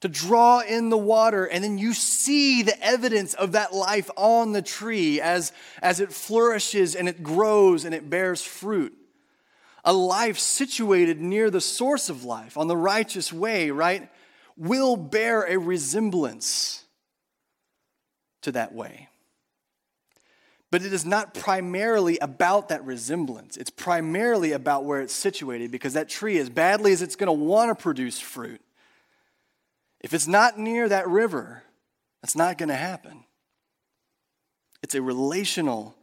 to 0.00 0.08
draw 0.08 0.60
in 0.60 0.88
the 0.88 0.98
water. 0.98 1.44
And 1.44 1.62
then 1.62 1.78
you 1.78 1.94
see 1.94 2.62
the 2.62 2.82
evidence 2.84 3.34
of 3.34 3.52
that 3.52 3.72
life 3.72 4.10
on 4.16 4.52
the 4.52 4.62
tree 4.62 5.20
as, 5.20 5.52
as 5.82 6.00
it 6.00 6.12
flourishes 6.12 6.96
and 6.96 7.08
it 7.08 7.22
grows 7.22 7.84
and 7.84 7.94
it 7.94 8.10
bears 8.10 8.42
fruit. 8.42 8.96
A 9.84 9.92
life 9.92 10.38
situated 10.38 11.20
near 11.20 11.48
the 11.48 11.60
source 11.60 12.10
of 12.10 12.24
life, 12.24 12.58
on 12.58 12.66
the 12.66 12.76
righteous 12.76 13.32
way, 13.32 13.70
right, 13.70 14.10
will 14.56 14.96
bear 14.96 15.44
a 15.44 15.56
resemblance 15.58 16.84
to 18.42 18.52
that 18.52 18.74
way. 18.74 19.08
But 20.70 20.82
it 20.82 20.92
is 20.92 21.04
not 21.04 21.34
primarily 21.34 22.18
about 22.18 22.68
that 22.68 22.84
resemblance. 22.84 23.56
It's 23.56 23.70
primarily 23.70 24.52
about 24.52 24.84
where 24.84 25.00
it's 25.00 25.14
situated 25.14 25.72
because 25.72 25.94
that 25.94 26.08
tree, 26.08 26.38
as 26.38 26.48
badly 26.48 26.92
as 26.92 27.02
it's 27.02 27.16
going 27.16 27.26
to 27.26 27.32
want 27.32 27.76
to 27.76 27.82
produce 27.82 28.20
fruit, 28.20 28.60
if 30.00 30.14
it's 30.14 30.28
not 30.28 30.58
near 30.58 30.88
that 30.88 31.08
river, 31.08 31.64
that's 32.22 32.36
not 32.36 32.56
going 32.56 32.68
to 32.68 32.76
happen. 32.76 33.24
It's 34.82 34.94
a 34.94 35.02
relational 35.02 35.96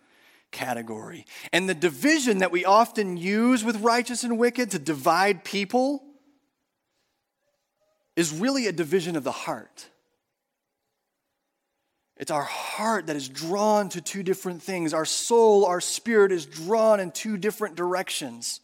category. 0.51 1.25
And 1.53 1.67
the 1.67 1.73
division 1.73 2.39
that 2.39 2.51
we 2.51 2.65
often 2.65 3.17
use 3.17 3.63
with 3.63 3.77
righteous 3.77 4.23
and 4.23 4.37
wicked 4.37 4.71
to 4.71 4.79
divide 4.79 5.43
people 5.43 6.03
is 8.15 8.33
really 8.33 8.67
a 8.67 8.71
division 8.71 9.15
of 9.15 9.23
the 9.23 9.31
heart. 9.31 9.87
It's 12.17 12.31
our 12.31 12.43
heart 12.43 13.07
that 13.07 13.15
is 13.15 13.29
drawn 13.29 13.89
to 13.89 14.01
two 14.01 14.23
different 14.23 14.63
things. 14.63 14.93
Our 14.93 15.05
soul, 15.05 15.65
our 15.65 15.79
spirit 15.79 16.31
is 16.31 16.45
drawn 16.45 16.99
in 16.99 17.11
two 17.11 17.37
different 17.37 17.75
directions. 17.75 18.59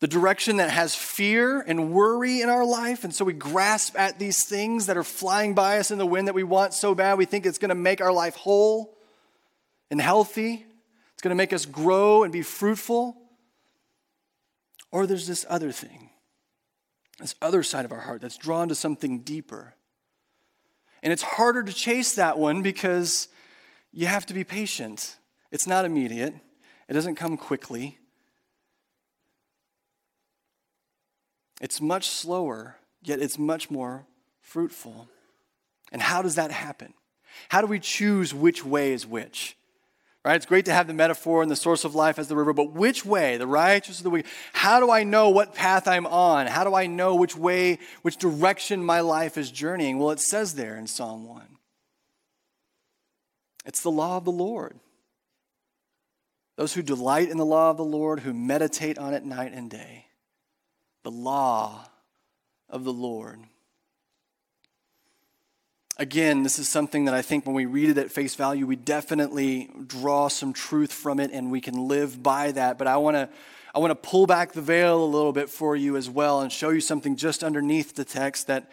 The 0.00 0.08
direction 0.08 0.56
that 0.56 0.70
has 0.70 0.94
fear 0.94 1.60
and 1.60 1.92
worry 1.92 2.40
in 2.40 2.48
our 2.48 2.64
life, 2.64 3.04
and 3.04 3.14
so 3.14 3.24
we 3.24 3.34
grasp 3.34 3.98
at 3.98 4.18
these 4.18 4.44
things 4.44 4.86
that 4.86 4.96
are 4.96 5.04
flying 5.04 5.54
by 5.54 5.78
us 5.78 5.90
in 5.90 5.98
the 5.98 6.06
wind 6.06 6.26
that 6.26 6.34
we 6.34 6.42
want 6.42 6.74
so 6.74 6.94
bad, 6.94 7.18
we 7.18 7.26
think 7.26 7.46
it's 7.46 7.58
going 7.58 7.68
to 7.68 7.74
make 7.74 8.00
our 8.00 8.12
life 8.12 8.34
whole 8.34 8.96
and 9.90 10.00
healthy. 10.00 10.64
It's 11.12 11.22
going 11.22 11.30
to 11.30 11.36
make 11.36 11.52
us 11.52 11.66
grow 11.66 12.24
and 12.24 12.32
be 12.32 12.42
fruitful. 12.42 13.16
Or 14.90 15.06
there's 15.06 15.26
this 15.26 15.46
other 15.48 15.70
thing, 15.70 16.10
this 17.20 17.34
other 17.40 17.62
side 17.62 17.84
of 17.84 17.92
our 17.92 18.00
heart 18.00 18.22
that's 18.22 18.36
drawn 18.36 18.68
to 18.70 18.74
something 18.74 19.20
deeper 19.20 19.74
and 21.02 21.12
it's 21.12 21.22
harder 21.22 21.62
to 21.62 21.72
chase 21.72 22.14
that 22.14 22.38
one 22.38 22.62
because 22.62 23.28
you 23.92 24.06
have 24.06 24.26
to 24.26 24.34
be 24.34 24.44
patient. 24.44 25.16
It's 25.50 25.66
not 25.66 25.84
immediate, 25.84 26.34
it 26.88 26.92
doesn't 26.92 27.16
come 27.16 27.36
quickly. 27.36 27.98
It's 31.60 31.80
much 31.80 32.08
slower, 32.08 32.76
yet 33.04 33.20
it's 33.20 33.38
much 33.38 33.70
more 33.70 34.04
fruitful. 34.40 35.08
And 35.92 36.02
how 36.02 36.20
does 36.20 36.34
that 36.34 36.50
happen? 36.50 36.92
How 37.48 37.60
do 37.60 37.66
we 37.66 37.78
choose 37.78 38.34
which 38.34 38.64
way 38.64 38.92
is 38.92 39.06
which? 39.06 39.56
Right? 40.24 40.36
It's 40.36 40.46
great 40.46 40.66
to 40.66 40.72
have 40.72 40.86
the 40.86 40.94
metaphor 40.94 41.42
and 41.42 41.50
the 41.50 41.56
source 41.56 41.84
of 41.84 41.96
life 41.96 42.18
as 42.18 42.28
the 42.28 42.36
river, 42.36 42.52
but 42.52 42.72
which 42.72 43.04
way, 43.04 43.36
the 43.36 43.46
righteous 43.46 44.00
or 44.00 44.04
the 44.04 44.10
wicked? 44.10 44.30
How 44.52 44.78
do 44.78 44.88
I 44.88 45.02
know 45.02 45.30
what 45.30 45.54
path 45.54 45.88
I'm 45.88 46.06
on? 46.06 46.46
How 46.46 46.62
do 46.62 46.74
I 46.74 46.86
know 46.86 47.16
which 47.16 47.36
way, 47.36 47.80
which 48.02 48.18
direction 48.18 48.84
my 48.84 49.00
life 49.00 49.36
is 49.36 49.50
journeying? 49.50 49.98
Well, 49.98 50.10
it 50.12 50.20
says 50.20 50.54
there 50.54 50.76
in 50.76 50.86
Psalm 50.86 51.26
1. 51.26 51.42
It's 53.64 53.82
the 53.82 53.90
law 53.90 54.16
of 54.16 54.24
the 54.24 54.32
Lord. 54.32 54.78
Those 56.56 56.74
who 56.74 56.82
delight 56.82 57.28
in 57.28 57.38
the 57.38 57.44
law 57.44 57.70
of 57.70 57.76
the 57.76 57.84
Lord, 57.84 58.20
who 58.20 58.32
meditate 58.32 58.98
on 58.98 59.14
it 59.14 59.24
night 59.24 59.52
and 59.52 59.68
day. 59.68 60.06
The 61.02 61.10
law 61.10 61.88
of 62.68 62.84
the 62.84 62.92
Lord. 62.92 63.40
Again, 66.02 66.42
this 66.42 66.58
is 66.58 66.68
something 66.68 67.04
that 67.04 67.14
I 67.14 67.22
think 67.22 67.46
when 67.46 67.54
we 67.54 67.64
read 67.64 67.88
it 67.88 67.96
at 67.96 68.10
face 68.10 68.34
value, 68.34 68.66
we 68.66 68.74
definitely 68.74 69.70
draw 69.86 70.26
some 70.26 70.52
truth 70.52 70.92
from 70.92 71.20
it 71.20 71.30
and 71.32 71.48
we 71.52 71.60
can 71.60 71.86
live 71.86 72.20
by 72.20 72.50
that. 72.52 72.76
But 72.76 72.88
I 72.88 72.96
want 72.96 73.14
to 73.14 73.28
I 73.72 73.78
want 73.78 73.92
to 73.92 73.94
pull 73.94 74.26
back 74.26 74.52
the 74.52 74.60
veil 74.60 75.02
a 75.02 75.06
little 75.06 75.32
bit 75.32 75.48
for 75.48 75.76
you 75.76 75.96
as 75.96 76.10
well 76.10 76.40
and 76.40 76.52
show 76.52 76.70
you 76.70 76.80
something 76.80 77.14
just 77.16 77.42
underneath 77.44 77.94
the 77.94 78.04
text 78.04 78.48
that 78.48 78.68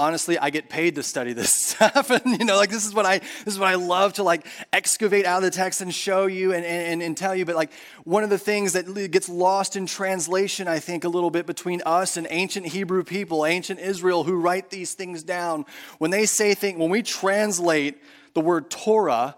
honestly 0.00 0.38
I 0.38 0.50
get 0.50 0.68
paid 0.68 0.96
to 0.96 1.02
study 1.02 1.32
this 1.32 1.54
stuff 1.54 2.10
and 2.10 2.38
you 2.38 2.44
know 2.44 2.56
like 2.56 2.70
this 2.70 2.86
is 2.86 2.94
what 2.94 3.06
I 3.06 3.18
this 3.18 3.54
is 3.54 3.58
what 3.58 3.68
I 3.68 3.74
love 3.74 4.14
to 4.14 4.22
like 4.22 4.46
excavate 4.72 5.26
out 5.26 5.38
of 5.38 5.42
the 5.44 5.50
text 5.50 5.80
and 5.80 5.94
show 5.94 6.26
you 6.26 6.52
and, 6.52 6.64
and, 6.64 7.02
and 7.02 7.16
tell 7.16 7.34
you 7.34 7.44
but 7.44 7.54
like 7.54 7.70
one 8.04 8.24
of 8.24 8.30
the 8.30 8.38
things 8.38 8.72
that 8.72 8.92
gets 9.10 9.28
lost 9.28 9.76
in 9.76 9.86
translation 9.86 10.66
I 10.66 10.78
think 10.78 11.04
a 11.04 11.08
little 11.08 11.30
bit 11.30 11.46
between 11.46 11.82
us 11.84 12.16
and 12.16 12.26
ancient 12.30 12.66
Hebrew 12.66 13.04
people 13.04 13.46
ancient 13.46 13.78
Israel 13.78 14.24
who 14.24 14.34
write 14.36 14.70
these 14.70 14.94
things 14.94 15.22
down 15.22 15.66
when 15.98 16.10
they 16.10 16.26
say 16.26 16.54
things 16.54 16.78
when 16.78 16.90
we 16.90 17.02
translate 17.02 18.02
the 18.34 18.40
word 18.40 18.70
Torah 18.70 19.36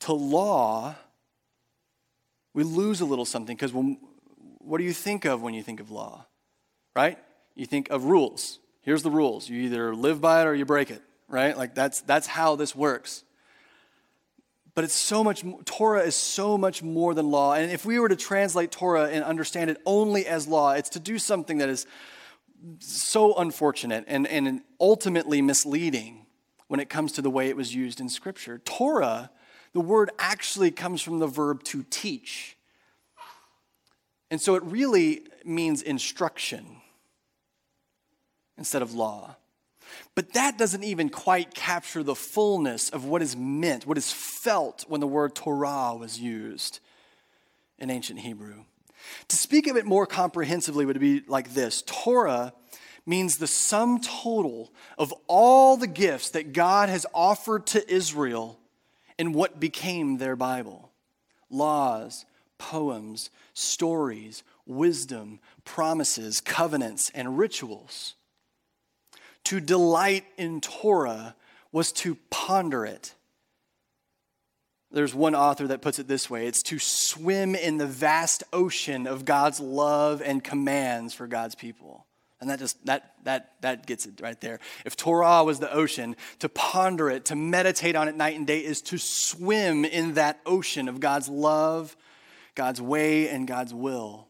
to 0.00 0.12
law 0.12 0.96
we 2.52 2.64
lose 2.64 3.00
a 3.00 3.04
little 3.04 3.24
something 3.24 3.56
because 3.56 3.72
what 3.72 4.78
do 4.78 4.84
you 4.84 4.92
think 4.92 5.24
of 5.24 5.42
when 5.42 5.54
you 5.54 5.62
think 5.62 5.80
of 5.80 5.90
law? 5.90 6.26
Right? 6.94 7.18
You 7.54 7.66
think 7.66 7.90
of 7.90 8.04
rules. 8.04 8.58
Here's 8.90 9.04
the 9.04 9.10
rules. 9.12 9.48
You 9.48 9.60
either 9.60 9.94
live 9.94 10.20
by 10.20 10.40
it 10.40 10.48
or 10.48 10.54
you 10.56 10.64
break 10.64 10.90
it, 10.90 11.00
right? 11.28 11.56
Like 11.56 11.76
that's 11.76 12.00
that's 12.00 12.26
how 12.26 12.56
this 12.56 12.74
works. 12.74 13.22
But 14.74 14.82
it's 14.82 14.96
so 14.96 15.22
much 15.22 15.44
Torah 15.64 16.00
is 16.00 16.16
so 16.16 16.58
much 16.58 16.82
more 16.82 17.14
than 17.14 17.30
law. 17.30 17.54
And 17.54 17.70
if 17.70 17.84
we 17.84 18.00
were 18.00 18.08
to 18.08 18.16
translate 18.16 18.72
Torah 18.72 19.08
and 19.08 19.22
understand 19.22 19.70
it 19.70 19.80
only 19.86 20.26
as 20.26 20.48
law, 20.48 20.72
it's 20.72 20.88
to 20.88 20.98
do 20.98 21.20
something 21.20 21.58
that 21.58 21.68
is 21.68 21.86
so 22.80 23.36
unfortunate 23.36 24.06
and, 24.08 24.26
and 24.26 24.62
ultimately 24.80 25.40
misleading 25.40 26.26
when 26.66 26.80
it 26.80 26.88
comes 26.88 27.12
to 27.12 27.22
the 27.22 27.30
way 27.30 27.48
it 27.48 27.56
was 27.56 27.72
used 27.72 28.00
in 28.00 28.08
Scripture. 28.08 28.58
Torah 28.58 29.30
the 29.72 29.80
word 29.80 30.10
actually 30.18 30.72
comes 30.72 31.00
from 31.00 31.20
the 31.20 31.28
verb 31.28 31.62
to 31.62 31.84
teach. 31.90 32.56
And 34.32 34.40
so 34.40 34.56
it 34.56 34.64
really 34.64 35.28
means 35.44 35.80
instruction 35.80 36.79
instead 38.60 38.82
of 38.82 38.94
law. 38.94 39.34
But 40.14 40.34
that 40.34 40.58
doesn't 40.58 40.84
even 40.84 41.08
quite 41.08 41.54
capture 41.54 42.04
the 42.04 42.14
fullness 42.14 42.90
of 42.90 43.04
what 43.06 43.22
is 43.22 43.34
meant, 43.34 43.86
what 43.86 43.98
is 43.98 44.12
felt 44.12 44.84
when 44.86 45.00
the 45.00 45.06
word 45.06 45.34
Torah 45.34 45.96
was 45.96 46.20
used 46.20 46.78
in 47.78 47.90
ancient 47.90 48.20
Hebrew. 48.20 48.64
To 49.28 49.36
speak 49.36 49.66
of 49.66 49.76
it 49.76 49.86
more 49.86 50.06
comprehensively 50.06 50.84
would 50.84 51.00
be 51.00 51.22
like 51.26 51.54
this 51.54 51.82
Torah 51.86 52.52
means 53.06 53.38
the 53.38 53.46
sum 53.46 54.00
total 54.00 54.70
of 54.98 55.12
all 55.26 55.76
the 55.76 55.86
gifts 55.86 56.30
that 56.30 56.52
God 56.52 56.90
has 56.90 57.06
offered 57.14 57.66
to 57.68 57.92
Israel 57.92 58.60
in 59.18 59.32
what 59.32 59.58
became 59.58 60.18
their 60.18 60.36
Bible 60.36 60.90
laws, 61.48 62.26
poems, 62.58 63.30
stories, 63.54 64.44
wisdom, 64.66 65.40
promises, 65.64 66.40
covenants, 66.42 67.10
and 67.14 67.38
rituals. 67.38 68.14
To 69.44 69.60
delight 69.60 70.24
in 70.36 70.60
Torah 70.60 71.34
was 71.72 71.92
to 71.92 72.16
ponder 72.30 72.84
it. 72.84 73.14
There's 74.92 75.14
one 75.14 75.36
author 75.36 75.68
that 75.68 75.82
puts 75.82 75.98
it 75.98 76.08
this 76.08 76.28
way 76.28 76.46
it's 76.46 76.62
to 76.64 76.78
swim 76.78 77.54
in 77.54 77.78
the 77.78 77.86
vast 77.86 78.42
ocean 78.52 79.06
of 79.06 79.24
God's 79.24 79.60
love 79.60 80.20
and 80.24 80.42
commands 80.42 81.14
for 81.14 81.26
God's 81.26 81.54
people. 81.54 82.06
And 82.40 82.48
that 82.48 82.58
just 82.58 82.84
that 82.86 83.14
that 83.24 83.52
that 83.60 83.86
gets 83.86 84.06
it 84.06 84.20
right 84.20 84.40
there. 84.40 84.60
If 84.84 84.96
Torah 84.96 85.44
was 85.44 85.60
the 85.60 85.72
ocean, 85.72 86.16
to 86.38 86.48
ponder 86.48 87.10
it, 87.10 87.26
to 87.26 87.36
meditate 87.36 87.94
on 87.94 88.08
it 88.08 88.16
night 88.16 88.36
and 88.36 88.46
day 88.46 88.64
is 88.64 88.80
to 88.82 88.98
swim 88.98 89.84
in 89.84 90.14
that 90.14 90.40
ocean 90.46 90.88
of 90.88 91.00
God's 91.00 91.28
love, 91.28 91.96
God's 92.54 92.80
way, 92.80 93.28
and 93.28 93.46
God's 93.46 93.74
will. 93.74 94.29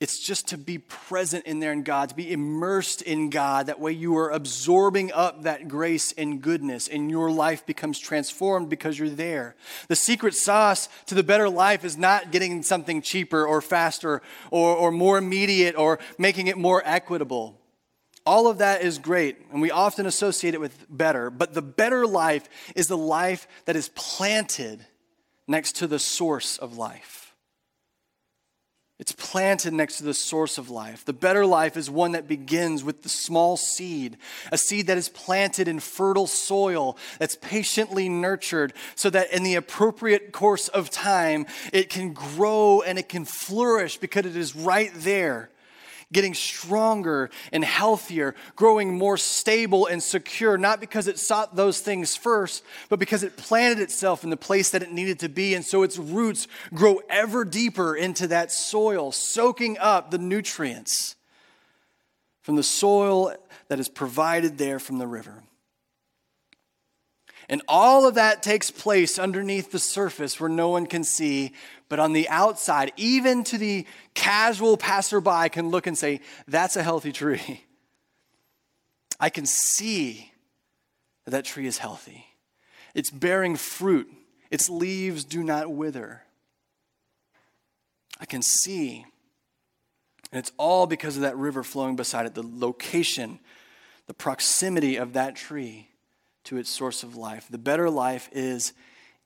It's 0.00 0.20
just 0.20 0.48
to 0.48 0.58
be 0.58 0.78
present 0.78 1.44
in 1.44 1.58
there 1.58 1.72
in 1.72 1.82
God, 1.82 2.10
to 2.10 2.14
be 2.14 2.32
immersed 2.32 3.02
in 3.02 3.30
God. 3.30 3.66
That 3.66 3.80
way 3.80 3.90
you 3.90 4.16
are 4.16 4.30
absorbing 4.30 5.10
up 5.10 5.42
that 5.42 5.66
grace 5.66 6.12
and 6.12 6.40
goodness, 6.40 6.86
and 6.86 7.10
your 7.10 7.32
life 7.32 7.66
becomes 7.66 7.98
transformed 7.98 8.68
because 8.68 8.96
you're 8.96 9.08
there. 9.08 9.56
The 9.88 9.96
secret 9.96 10.36
sauce 10.36 10.88
to 11.06 11.16
the 11.16 11.24
better 11.24 11.48
life 11.48 11.84
is 11.84 11.96
not 11.96 12.30
getting 12.30 12.62
something 12.62 13.02
cheaper 13.02 13.44
or 13.44 13.60
faster 13.60 14.22
or, 14.52 14.76
or 14.76 14.92
more 14.92 15.18
immediate 15.18 15.76
or 15.76 15.98
making 16.16 16.46
it 16.46 16.56
more 16.56 16.80
equitable. 16.84 17.60
All 18.24 18.46
of 18.46 18.58
that 18.58 18.82
is 18.82 18.98
great, 18.98 19.38
and 19.50 19.60
we 19.60 19.72
often 19.72 20.06
associate 20.06 20.54
it 20.54 20.60
with 20.60 20.86
better, 20.88 21.28
but 21.28 21.54
the 21.54 21.62
better 21.62 22.06
life 22.06 22.48
is 22.76 22.86
the 22.86 22.96
life 22.96 23.48
that 23.64 23.74
is 23.74 23.88
planted 23.96 24.86
next 25.48 25.76
to 25.76 25.88
the 25.88 25.98
source 25.98 26.56
of 26.56 26.76
life. 26.76 27.27
It's 28.98 29.12
planted 29.12 29.72
next 29.72 29.98
to 29.98 30.04
the 30.04 30.12
source 30.12 30.58
of 30.58 30.70
life. 30.70 31.04
The 31.04 31.12
better 31.12 31.46
life 31.46 31.76
is 31.76 31.88
one 31.88 32.12
that 32.12 32.26
begins 32.26 32.82
with 32.82 33.02
the 33.02 33.08
small 33.08 33.56
seed, 33.56 34.16
a 34.50 34.58
seed 34.58 34.88
that 34.88 34.98
is 34.98 35.08
planted 35.08 35.68
in 35.68 35.78
fertile 35.78 36.26
soil, 36.26 36.98
that's 37.20 37.36
patiently 37.36 38.08
nurtured, 38.08 38.72
so 38.96 39.08
that 39.10 39.32
in 39.32 39.44
the 39.44 39.54
appropriate 39.54 40.32
course 40.32 40.66
of 40.66 40.90
time, 40.90 41.46
it 41.72 41.90
can 41.90 42.12
grow 42.12 42.82
and 42.82 42.98
it 42.98 43.08
can 43.08 43.24
flourish 43.24 43.98
because 43.98 44.26
it 44.26 44.36
is 44.36 44.56
right 44.56 44.90
there 44.94 45.50
getting 46.12 46.34
stronger 46.34 47.30
and 47.52 47.64
healthier, 47.64 48.34
growing 48.56 48.96
more 48.96 49.16
stable 49.16 49.86
and 49.86 50.02
secure, 50.02 50.56
not 50.56 50.80
because 50.80 51.06
it 51.06 51.18
sought 51.18 51.54
those 51.54 51.80
things 51.80 52.16
first, 52.16 52.64
but 52.88 52.98
because 52.98 53.22
it 53.22 53.36
planted 53.36 53.80
itself 53.80 54.24
in 54.24 54.30
the 54.30 54.36
place 54.36 54.70
that 54.70 54.82
it 54.82 54.90
needed 54.90 55.18
to 55.20 55.28
be. 55.28 55.54
And 55.54 55.64
so 55.64 55.82
its 55.82 55.98
roots 55.98 56.48
grow 56.72 57.00
ever 57.10 57.44
deeper 57.44 57.94
into 57.94 58.26
that 58.28 58.50
soil, 58.50 59.12
soaking 59.12 59.76
up 59.78 60.10
the 60.10 60.18
nutrients 60.18 61.16
from 62.42 62.56
the 62.56 62.62
soil 62.62 63.34
that 63.68 63.78
is 63.78 63.88
provided 63.88 64.56
there 64.56 64.78
from 64.78 64.98
the 64.98 65.06
river. 65.06 65.42
And 67.48 67.62
all 67.66 68.06
of 68.06 68.14
that 68.16 68.42
takes 68.42 68.70
place 68.70 69.18
underneath 69.18 69.72
the 69.72 69.78
surface 69.78 70.38
where 70.38 70.50
no 70.50 70.68
one 70.68 70.86
can 70.86 71.02
see, 71.02 71.52
but 71.88 71.98
on 71.98 72.12
the 72.12 72.28
outside, 72.28 72.92
even 72.96 73.42
to 73.44 73.56
the 73.56 73.86
casual 74.12 74.76
passerby, 74.76 75.48
can 75.50 75.70
look 75.70 75.86
and 75.86 75.96
say, 75.96 76.20
That's 76.46 76.76
a 76.76 76.82
healthy 76.82 77.12
tree. 77.12 77.64
I 79.20 79.30
can 79.30 79.46
see 79.46 80.30
that 81.24 81.30
that 81.30 81.44
tree 81.46 81.66
is 81.66 81.78
healthy. 81.78 82.26
It's 82.94 83.10
bearing 83.10 83.56
fruit, 83.56 84.10
its 84.50 84.68
leaves 84.68 85.24
do 85.24 85.42
not 85.42 85.72
wither. 85.72 86.22
I 88.20 88.26
can 88.26 88.42
see. 88.42 89.06
And 90.30 90.38
it's 90.38 90.52
all 90.58 90.86
because 90.86 91.16
of 91.16 91.22
that 91.22 91.36
river 91.36 91.62
flowing 91.62 91.96
beside 91.96 92.26
it, 92.26 92.34
the 92.34 92.42
location, 92.42 93.38
the 94.06 94.14
proximity 94.14 94.96
of 94.96 95.14
that 95.14 95.36
tree 95.36 95.87
to 96.48 96.56
its 96.56 96.70
source 96.70 97.02
of 97.02 97.14
life. 97.14 97.46
The 97.50 97.58
better 97.58 97.90
life 97.90 98.30
is 98.32 98.72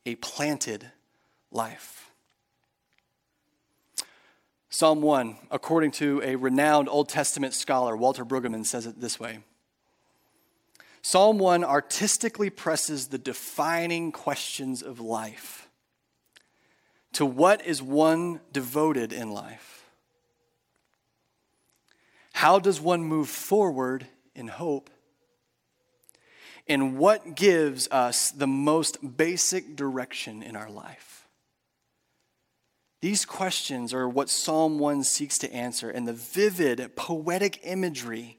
a 0.05 0.17
planted 0.17 0.91
life. 1.53 2.11
Psalm 4.71 5.03
1, 5.03 5.37
according 5.49 5.93
to 5.93 6.21
a 6.25 6.35
renowned 6.35 6.89
Old 6.89 7.09
Testament 7.09 7.55
scholar, 7.55 7.97
Walter 7.97 8.25
Brueggemann, 8.25 8.67
says 8.67 8.87
it 8.87 9.01
this 9.01 9.21
way 9.21 9.39
Psalm 11.03 11.39
1 11.39 11.63
artistically 11.63 12.51
presses 12.51 13.07
the 13.07 13.19
defining 13.19 14.11
questions 14.11 14.83
of 14.83 14.99
life. 14.99 15.69
To 17.13 17.25
what 17.25 17.65
is 17.65 17.81
one 17.81 18.41
devoted 18.53 19.13
in 19.13 19.31
life? 19.31 19.85
How 22.33 22.59
does 22.59 22.81
one 22.81 23.05
move 23.05 23.29
forward 23.29 24.09
in 24.35 24.49
hope? 24.49 24.91
And 26.66 26.96
what 26.96 27.35
gives 27.35 27.88
us 27.90 28.31
the 28.31 28.46
most 28.46 29.16
basic 29.16 29.77
direction 29.77 30.42
in 30.42 30.57
our 30.57 30.70
life? 30.70 31.27
These 33.01 33.25
questions 33.25 33.92
are 33.92 34.09
what 34.09 34.31
Psalm 34.31 34.79
1 34.79 35.03
seeks 35.03 35.37
to 35.38 35.53
answer, 35.53 35.90
and 35.90 36.07
the 36.07 36.12
vivid, 36.12 36.94
poetic 36.94 37.59
imagery 37.64 38.38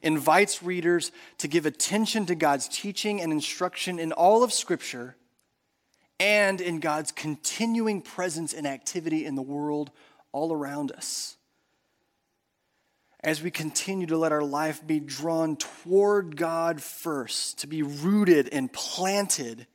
invites 0.00 0.62
readers 0.62 1.10
to 1.38 1.48
give 1.48 1.66
attention 1.66 2.26
to 2.26 2.36
God's 2.36 2.68
teaching 2.68 3.20
and 3.20 3.32
instruction 3.32 3.98
in 3.98 4.12
all 4.12 4.44
of 4.44 4.52
Scripture 4.52 5.16
and 6.20 6.60
in 6.60 6.78
God's 6.78 7.10
continuing 7.10 8.00
presence 8.00 8.52
and 8.52 8.66
activity 8.66 9.24
in 9.24 9.34
the 9.34 9.42
world 9.42 9.90
all 10.32 10.52
around 10.52 10.92
us 10.92 11.35
as 13.26 13.42
we 13.42 13.50
continue 13.50 14.06
to 14.06 14.16
let 14.16 14.30
our 14.30 14.44
life 14.44 14.86
be 14.86 15.00
drawn 15.00 15.56
toward 15.56 16.36
God 16.36 16.80
first, 16.80 17.58
to 17.58 17.66
be 17.66 17.82
rooted 17.82 18.48
and 18.52 18.72
planted 18.72 19.66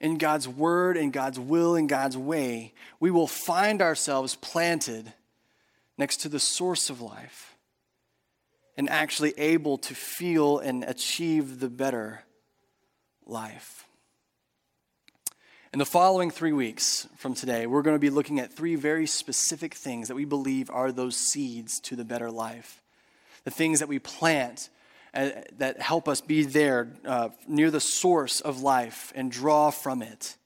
in 0.00 0.16
God's 0.16 0.46
word 0.46 0.96
and 0.96 1.12
God's 1.12 1.40
will 1.40 1.74
and 1.74 1.88
God's 1.88 2.16
way, 2.16 2.72
we 3.00 3.10
will 3.10 3.26
find 3.26 3.82
ourselves 3.82 4.36
planted 4.36 5.12
next 5.98 6.18
to 6.18 6.28
the 6.28 6.38
source 6.38 6.88
of 6.88 7.02
life. 7.02 7.48
and 8.74 8.88
actually 8.88 9.34
able 9.36 9.76
to 9.76 9.94
feel 9.94 10.58
and 10.58 10.82
achieve 10.84 11.60
the 11.60 11.68
better 11.68 12.24
life. 13.26 13.81
In 15.72 15.78
the 15.78 15.86
following 15.86 16.30
three 16.30 16.52
weeks 16.52 17.08
from 17.16 17.32
today, 17.32 17.66
we're 17.66 17.80
going 17.80 17.96
to 17.96 18.00
be 18.00 18.10
looking 18.10 18.40
at 18.40 18.52
three 18.52 18.74
very 18.74 19.06
specific 19.06 19.72
things 19.72 20.08
that 20.08 20.14
we 20.14 20.26
believe 20.26 20.68
are 20.68 20.92
those 20.92 21.16
seeds 21.16 21.80
to 21.80 21.96
the 21.96 22.04
better 22.04 22.30
life. 22.30 22.82
The 23.44 23.50
things 23.50 23.78
that 23.78 23.88
we 23.88 23.98
plant 23.98 24.68
uh, 25.14 25.30
that 25.56 25.80
help 25.80 26.08
us 26.10 26.20
be 26.20 26.42
there 26.42 26.92
uh, 27.06 27.30
near 27.48 27.70
the 27.70 27.80
source 27.80 28.42
of 28.42 28.60
life 28.60 29.14
and 29.16 29.32
draw 29.32 29.70
from 29.70 30.02
it 30.02 30.36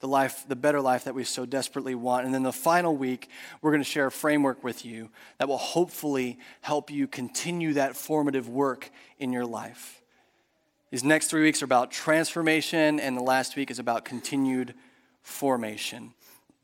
the 0.00 0.06
life, 0.06 0.44
the 0.46 0.54
better 0.54 0.82
life 0.82 1.04
that 1.04 1.14
we 1.14 1.24
so 1.24 1.46
desperately 1.46 1.94
want. 1.94 2.26
And 2.26 2.34
then 2.34 2.42
the 2.42 2.52
final 2.52 2.94
week, 2.94 3.30
we're 3.62 3.72
going 3.72 3.82
to 3.82 3.88
share 3.88 4.06
a 4.06 4.12
framework 4.12 4.62
with 4.62 4.84
you 4.84 5.08
that 5.38 5.48
will 5.48 5.56
hopefully 5.56 6.38
help 6.60 6.90
you 6.90 7.08
continue 7.08 7.72
that 7.72 7.96
formative 7.96 8.50
work 8.50 8.90
in 9.18 9.32
your 9.32 9.46
life. 9.46 9.97
These 10.90 11.04
next 11.04 11.26
three 11.26 11.42
weeks 11.42 11.60
are 11.60 11.66
about 11.66 11.90
transformation, 11.90 12.98
and 12.98 13.16
the 13.16 13.22
last 13.22 13.56
week 13.56 13.70
is 13.70 13.78
about 13.78 14.06
continued 14.06 14.74
formation 15.22 16.14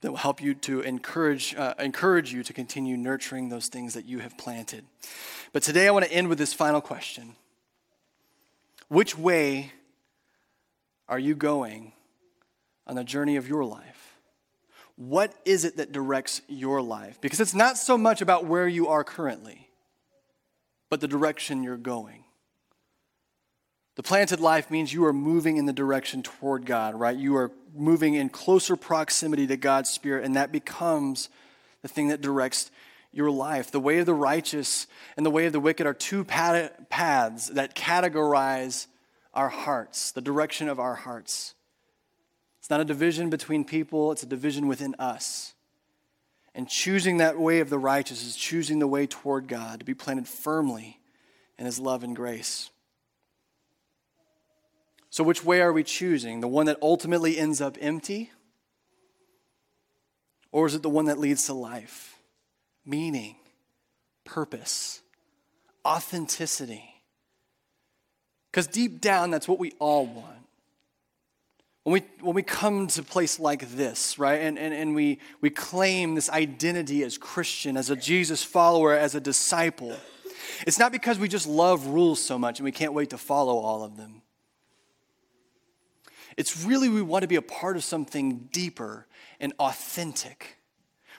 that 0.00 0.10
will 0.10 0.18
help 0.18 0.42
you 0.42 0.54
to 0.54 0.80
encourage, 0.80 1.54
uh, 1.54 1.74
encourage 1.78 2.32
you 2.32 2.42
to 2.42 2.52
continue 2.52 2.96
nurturing 2.96 3.50
those 3.50 3.68
things 3.68 3.92
that 3.94 4.06
you 4.06 4.20
have 4.20 4.36
planted. 4.38 4.86
But 5.52 5.62
today 5.62 5.86
I 5.86 5.90
want 5.90 6.06
to 6.06 6.12
end 6.12 6.28
with 6.28 6.38
this 6.38 6.54
final 6.54 6.80
question 6.80 7.36
Which 8.88 9.16
way 9.18 9.72
are 11.06 11.18
you 11.18 11.34
going 11.34 11.92
on 12.86 12.96
the 12.96 13.04
journey 13.04 13.36
of 13.36 13.46
your 13.46 13.64
life? 13.64 14.16
What 14.96 15.34
is 15.44 15.64
it 15.64 15.76
that 15.76 15.92
directs 15.92 16.40
your 16.48 16.80
life? 16.80 17.20
Because 17.20 17.40
it's 17.40 17.54
not 17.54 17.76
so 17.76 17.98
much 17.98 18.22
about 18.22 18.46
where 18.46 18.68
you 18.68 18.88
are 18.88 19.04
currently, 19.04 19.68
but 20.88 21.00
the 21.00 21.08
direction 21.08 21.62
you're 21.62 21.76
going. 21.76 22.23
The 23.96 24.02
planted 24.02 24.40
life 24.40 24.70
means 24.70 24.92
you 24.92 25.04
are 25.04 25.12
moving 25.12 25.56
in 25.56 25.66
the 25.66 25.72
direction 25.72 26.22
toward 26.22 26.66
God, 26.66 26.94
right? 26.94 27.16
You 27.16 27.36
are 27.36 27.52
moving 27.74 28.14
in 28.14 28.28
closer 28.28 28.76
proximity 28.76 29.46
to 29.46 29.56
God's 29.56 29.90
Spirit, 29.90 30.24
and 30.24 30.34
that 30.36 30.50
becomes 30.50 31.28
the 31.82 31.88
thing 31.88 32.08
that 32.08 32.20
directs 32.20 32.70
your 33.12 33.30
life. 33.30 33.70
The 33.70 33.80
way 33.80 33.98
of 33.98 34.06
the 34.06 34.14
righteous 34.14 34.88
and 35.16 35.24
the 35.24 35.30
way 35.30 35.46
of 35.46 35.52
the 35.52 35.60
wicked 35.60 35.86
are 35.86 35.94
two 35.94 36.24
paths 36.24 37.48
that 37.48 37.76
categorize 37.76 38.88
our 39.32 39.48
hearts, 39.48 40.10
the 40.10 40.20
direction 40.20 40.68
of 40.68 40.80
our 40.80 40.96
hearts. 40.96 41.54
It's 42.58 42.70
not 42.70 42.80
a 42.80 42.84
division 42.84 43.30
between 43.30 43.64
people, 43.64 44.10
it's 44.10 44.22
a 44.22 44.26
division 44.26 44.66
within 44.66 44.96
us. 44.98 45.54
And 46.54 46.68
choosing 46.68 47.18
that 47.18 47.38
way 47.38 47.60
of 47.60 47.68
the 47.68 47.78
righteous 47.78 48.24
is 48.24 48.36
choosing 48.36 48.78
the 48.78 48.86
way 48.86 49.06
toward 49.06 49.48
God, 49.48 49.80
to 49.80 49.84
be 49.84 49.94
planted 49.94 50.26
firmly 50.26 51.00
in 51.58 51.66
His 51.66 51.78
love 51.78 52.02
and 52.02 52.16
grace. 52.16 52.70
So, 55.14 55.22
which 55.22 55.44
way 55.44 55.60
are 55.60 55.72
we 55.72 55.84
choosing? 55.84 56.40
The 56.40 56.48
one 56.48 56.66
that 56.66 56.76
ultimately 56.82 57.38
ends 57.38 57.60
up 57.60 57.78
empty? 57.80 58.32
Or 60.50 60.66
is 60.66 60.74
it 60.74 60.82
the 60.82 60.90
one 60.90 61.04
that 61.04 61.20
leads 61.20 61.46
to 61.46 61.52
life, 61.54 62.16
meaning, 62.84 63.36
purpose, 64.24 65.02
authenticity? 65.86 66.82
Because 68.50 68.66
deep 68.66 69.00
down, 69.00 69.30
that's 69.30 69.46
what 69.46 69.60
we 69.60 69.70
all 69.78 70.04
want. 70.04 70.48
When 71.84 71.92
we, 71.92 72.02
when 72.20 72.34
we 72.34 72.42
come 72.42 72.88
to 72.88 73.00
a 73.00 73.04
place 73.04 73.38
like 73.38 73.70
this, 73.70 74.18
right, 74.18 74.40
and, 74.40 74.58
and, 74.58 74.74
and 74.74 74.96
we, 74.96 75.20
we 75.40 75.48
claim 75.48 76.16
this 76.16 76.28
identity 76.28 77.04
as 77.04 77.18
Christian, 77.18 77.76
as 77.76 77.88
a 77.88 77.94
Jesus 77.94 78.42
follower, 78.42 78.92
as 78.92 79.14
a 79.14 79.20
disciple, 79.20 79.96
it's 80.66 80.80
not 80.80 80.90
because 80.90 81.20
we 81.20 81.28
just 81.28 81.46
love 81.46 81.86
rules 81.86 82.20
so 82.20 82.36
much 82.36 82.58
and 82.58 82.64
we 82.64 82.72
can't 82.72 82.94
wait 82.94 83.10
to 83.10 83.18
follow 83.18 83.58
all 83.58 83.84
of 83.84 83.96
them. 83.96 84.22
It's 86.36 86.64
really 86.64 86.88
we 86.88 87.02
want 87.02 87.22
to 87.22 87.28
be 87.28 87.36
a 87.36 87.42
part 87.42 87.76
of 87.76 87.84
something 87.84 88.48
deeper 88.52 89.06
and 89.40 89.52
authentic. 89.58 90.58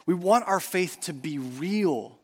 We 0.06 0.14
want 0.14 0.48
our 0.48 0.60
faith 0.60 1.00
to 1.02 1.14
be 1.14 1.38
real. 1.38 2.20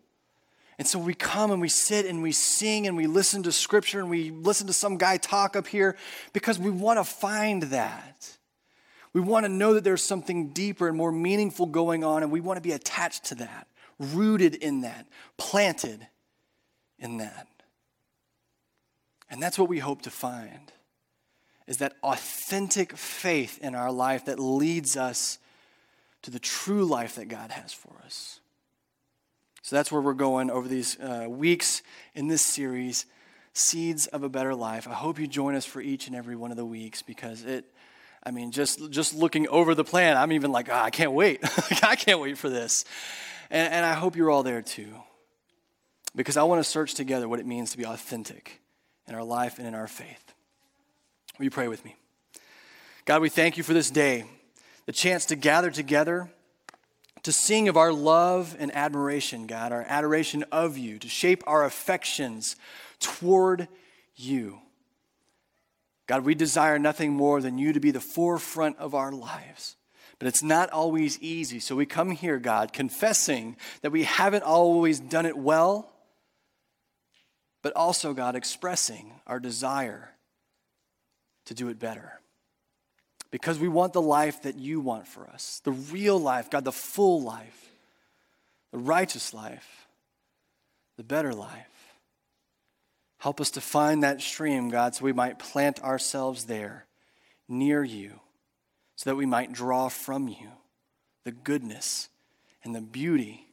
And 0.77 0.88
so 0.88 0.97
we 0.99 1.13
come 1.13 1.51
and 1.51 1.62
we 1.62 1.69
sit 1.69 2.06
and 2.06 2.23
we 2.23 2.32
sing 2.32 2.88
and 2.88 2.97
we 2.97 3.08
listen 3.08 3.43
to 3.43 3.51
scripture 3.51 3.99
and 3.99 4.10
we 4.10 4.32
listen 4.32 4.67
to 4.67 4.73
some 4.73 4.97
guy 4.97 5.17
talk 5.17 5.56
up 5.56 5.67
here 5.67 5.95
because 6.34 6.58
we 6.58 6.71
want 6.71 6.99
to 6.99 7.04
find 7.04 7.63
that. 7.63 8.38
We 9.13 9.21
want 9.21 9.45
to 9.45 9.51
know 9.51 9.73
that 9.73 9.84
there's 9.84 10.04
something 10.04 10.49
deeper 10.49 10.88
and 10.88 10.97
more 10.97 11.12
meaningful 11.12 11.65
going 11.65 12.04
on, 12.04 12.23
and 12.23 12.32
we 12.32 12.39
want 12.39 12.58
to 12.58 12.62
be 12.62 12.71
attached 12.71 13.25
to 13.25 13.36
that, 13.36 13.67
rooted 13.99 14.56
in 14.56 14.82
that, 14.82 15.06
planted 15.38 16.08
in 16.97 17.17
that. 17.17 17.47
And 19.30 19.41
that's 19.41 19.60
what 19.60 19.69
we 19.69 19.80
hope 19.80 20.01
to 20.04 20.10
find 20.10 20.71
is 21.67 21.78
that 21.78 21.93
authentic 22.04 22.95
faith 22.97 23.60
in 23.62 23.76
our 23.76 23.91
life 23.91 24.26
that 24.26 24.39
leads 24.39 24.97
us 24.97 25.39
to 26.24 26.32
the 26.32 26.39
true 26.39 26.86
life 26.86 27.15
that 27.15 27.28
God 27.28 27.52
has 27.52 27.74
for 27.74 27.93
us. 28.06 28.39
So 29.62 29.76
that's 29.76 29.91
where 29.91 30.02
we're 30.02 30.13
going 30.13 30.50
over 30.50 30.67
these 30.67 31.00
uh, 31.00 31.28
weeks 31.30 31.82
in 32.15 32.28
this 32.28 32.41
series, 32.41 33.06
Seeds 33.54 34.08
of 34.08 34.24
a 34.24 34.30
Better 34.30 34.56
Life. 34.56 34.88
I 34.88 34.93
hope 34.93 35.19
you 35.19 35.28
join 35.28 35.56
us 35.56 35.65
for 35.65 35.82
each 35.82 36.08
and 36.08 36.15
every 36.15 36.36
one 36.36 36.52
of 36.52 36.58
the 36.58 36.65
weeks 36.65 37.02
because 37.02 37.43
it, 37.43 37.65
I 38.24 38.32
mean, 38.32 38.52
just, 38.52 38.91
just 38.91 39.13
looking 39.13 39.47
over 39.47 39.76
the 39.76 39.84
plan, 39.84 40.17
I'm 40.17 40.32
even 40.32 40.52
like, 40.52 40.69
oh, 40.69 40.76
I 40.76 40.89
can't 40.89 41.13
wait. 41.13 41.41
I 41.84 41.95
can't 41.95 42.19
wait 42.19 42.38
for 42.38 42.50
this. 42.50 42.86
And, 43.50 43.71
and 43.74 43.86
I 43.86 43.93
hope 43.93 44.15
you're 44.15 44.32
all 44.32 44.43
there 44.43 44.62
too 44.62 44.93
because 46.15 46.38
I 46.38 46.43
want 46.43 46.60
to 46.60 46.69
search 46.69 46.93
together 46.93 47.30
what 47.30 47.39
it 47.39 47.45
means 47.45 47.71
to 47.71 47.78
be 47.78 47.86
authentic 47.86 48.62
in 49.08 49.15
our 49.15 49.24
life 49.24 49.60
and 49.60 49.67
in 49.67 49.76
our 49.76 49.88
faith. 49.88 50.34
Will 51.38 51.46
you 51.46 51.52
pray 51.52 51.67
with 51.67 51.84
me? 51.86 51.96
God, 53.06 53.22
we 53.22 53.30
thank 53.30 53.58
you 53.58 53.63
for 53.63 53.74
this 53.74 53.89
day, 53.89 54.26
the 54.86 54.91
chance 54.91 55.26
to 55.26 55.36
gather 55.36 55.72
together, 55.72 56.30
to 57.24 57.32
sing 57.32 57.67
of 57.67 57.78
our 57.78 57.91
love 57.91 58.56
and 58.60 58.74
admiration, 58.76 59.48
God, 59.48 59.72
our 59.72 59.86
adoration 59.88 60.44
of 60.52 60.78
you, 60.78 61.00
to 61.00 61.08
shape 61.08 61.44
our 61.48 61.65
affections 61.65 62.56
toward 63.00 63.67
you. 64.15 64.60
God, 66.08 66.26
we 66.26 66.36
desire 66.36 66.78
nothing 66.78 67.13
more 67.13 67.41
than 67.41 67.58
you 67.58 67.74
to 67.74 67.80
be 67.80 67.91
the 67.91 68.00
forefront 68.00 68.78
of 68.78 68.94
our 68.94 69.12
lives. 69.12 69.78
But 70.20 70.28
it's 70.28 70.44
not 70.44 70.70
always 70.70 71.20
easy. 71.20 71.60
So 71.60 71.76
we 71.76 71.86
come 71.86 72.12
here, 72.12 72.38
God, 72.38 72.74
confessing 72.74 73.56
that 73.82 73.91
we 73.91 74.04
haven't 74.04 74.44
always 74.44 75.00
done 75.00 75.26
it 75.26 75.38
well, 75.38 75.91
but 77.63 77.74
also, 77.76 78.13
God, 78.13 78.36
expressing 78.36 79.22
our 79.26 79.39
desire 79.39 80.12
to 81.52 81.56
do 81.56 81.68
it 81.68 81.80
better. 81.80 82.14
Because 83.30 83.60
we 83.60 83.68
want 83.68 83.92
the 83.92 84.02
life 84.02 84.44
that 84.44 84.58
you 84.58 84.80
want 84.80 85.06
for 85.06 85.28
us 85.28 85.62
the 85.66 85.72
real 85.72 86.18
life, 86.18 86.50
God, 86.50 86.64
the 86.64 86.72
full 86.72 87.22
life, 87.22 87.72
the 88.72 88.78
righteous 88.78 89.34
life, 89.34 89.88
the 90.98 91.04
better 91.04 91.34
life. 91.34 91.68
Help 93.20 93.40
us 93.40 93.52
to 93.52 93.62
find 93.62 94.02
that 94.02 94.22
stream, 94.22 94.70
God, 94.70 94.96
so 94.96 95.06
we 95.06 95.14
might 95.14 95.40
plant 95.40 95.84
ourselves 95.84 96.46
there 96.46 96.86
near 97.48 97.84
you, 97.84 98.22
so 98.96 99.10
that 99.10 99.16
we 99.16 99.26
might 99.26 99.52
draw 99.52 99.90
from 99.90 100.28
you 100.28 100.50
the 101.26 101.32
goodness 101.32 102.10
and 102.64 102.74
the 102.74 102.82
beauty 102.82 103.46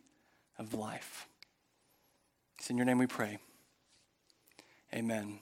of 0.56 0.72
life. 0.72 1.26
It's 2.58 2.70
in 2.70 2.76
your 2.76 2.86
name 2.86 2.98
we 2.98 3.06
pray. 3.06 3.38
Amen. 4.94 5.40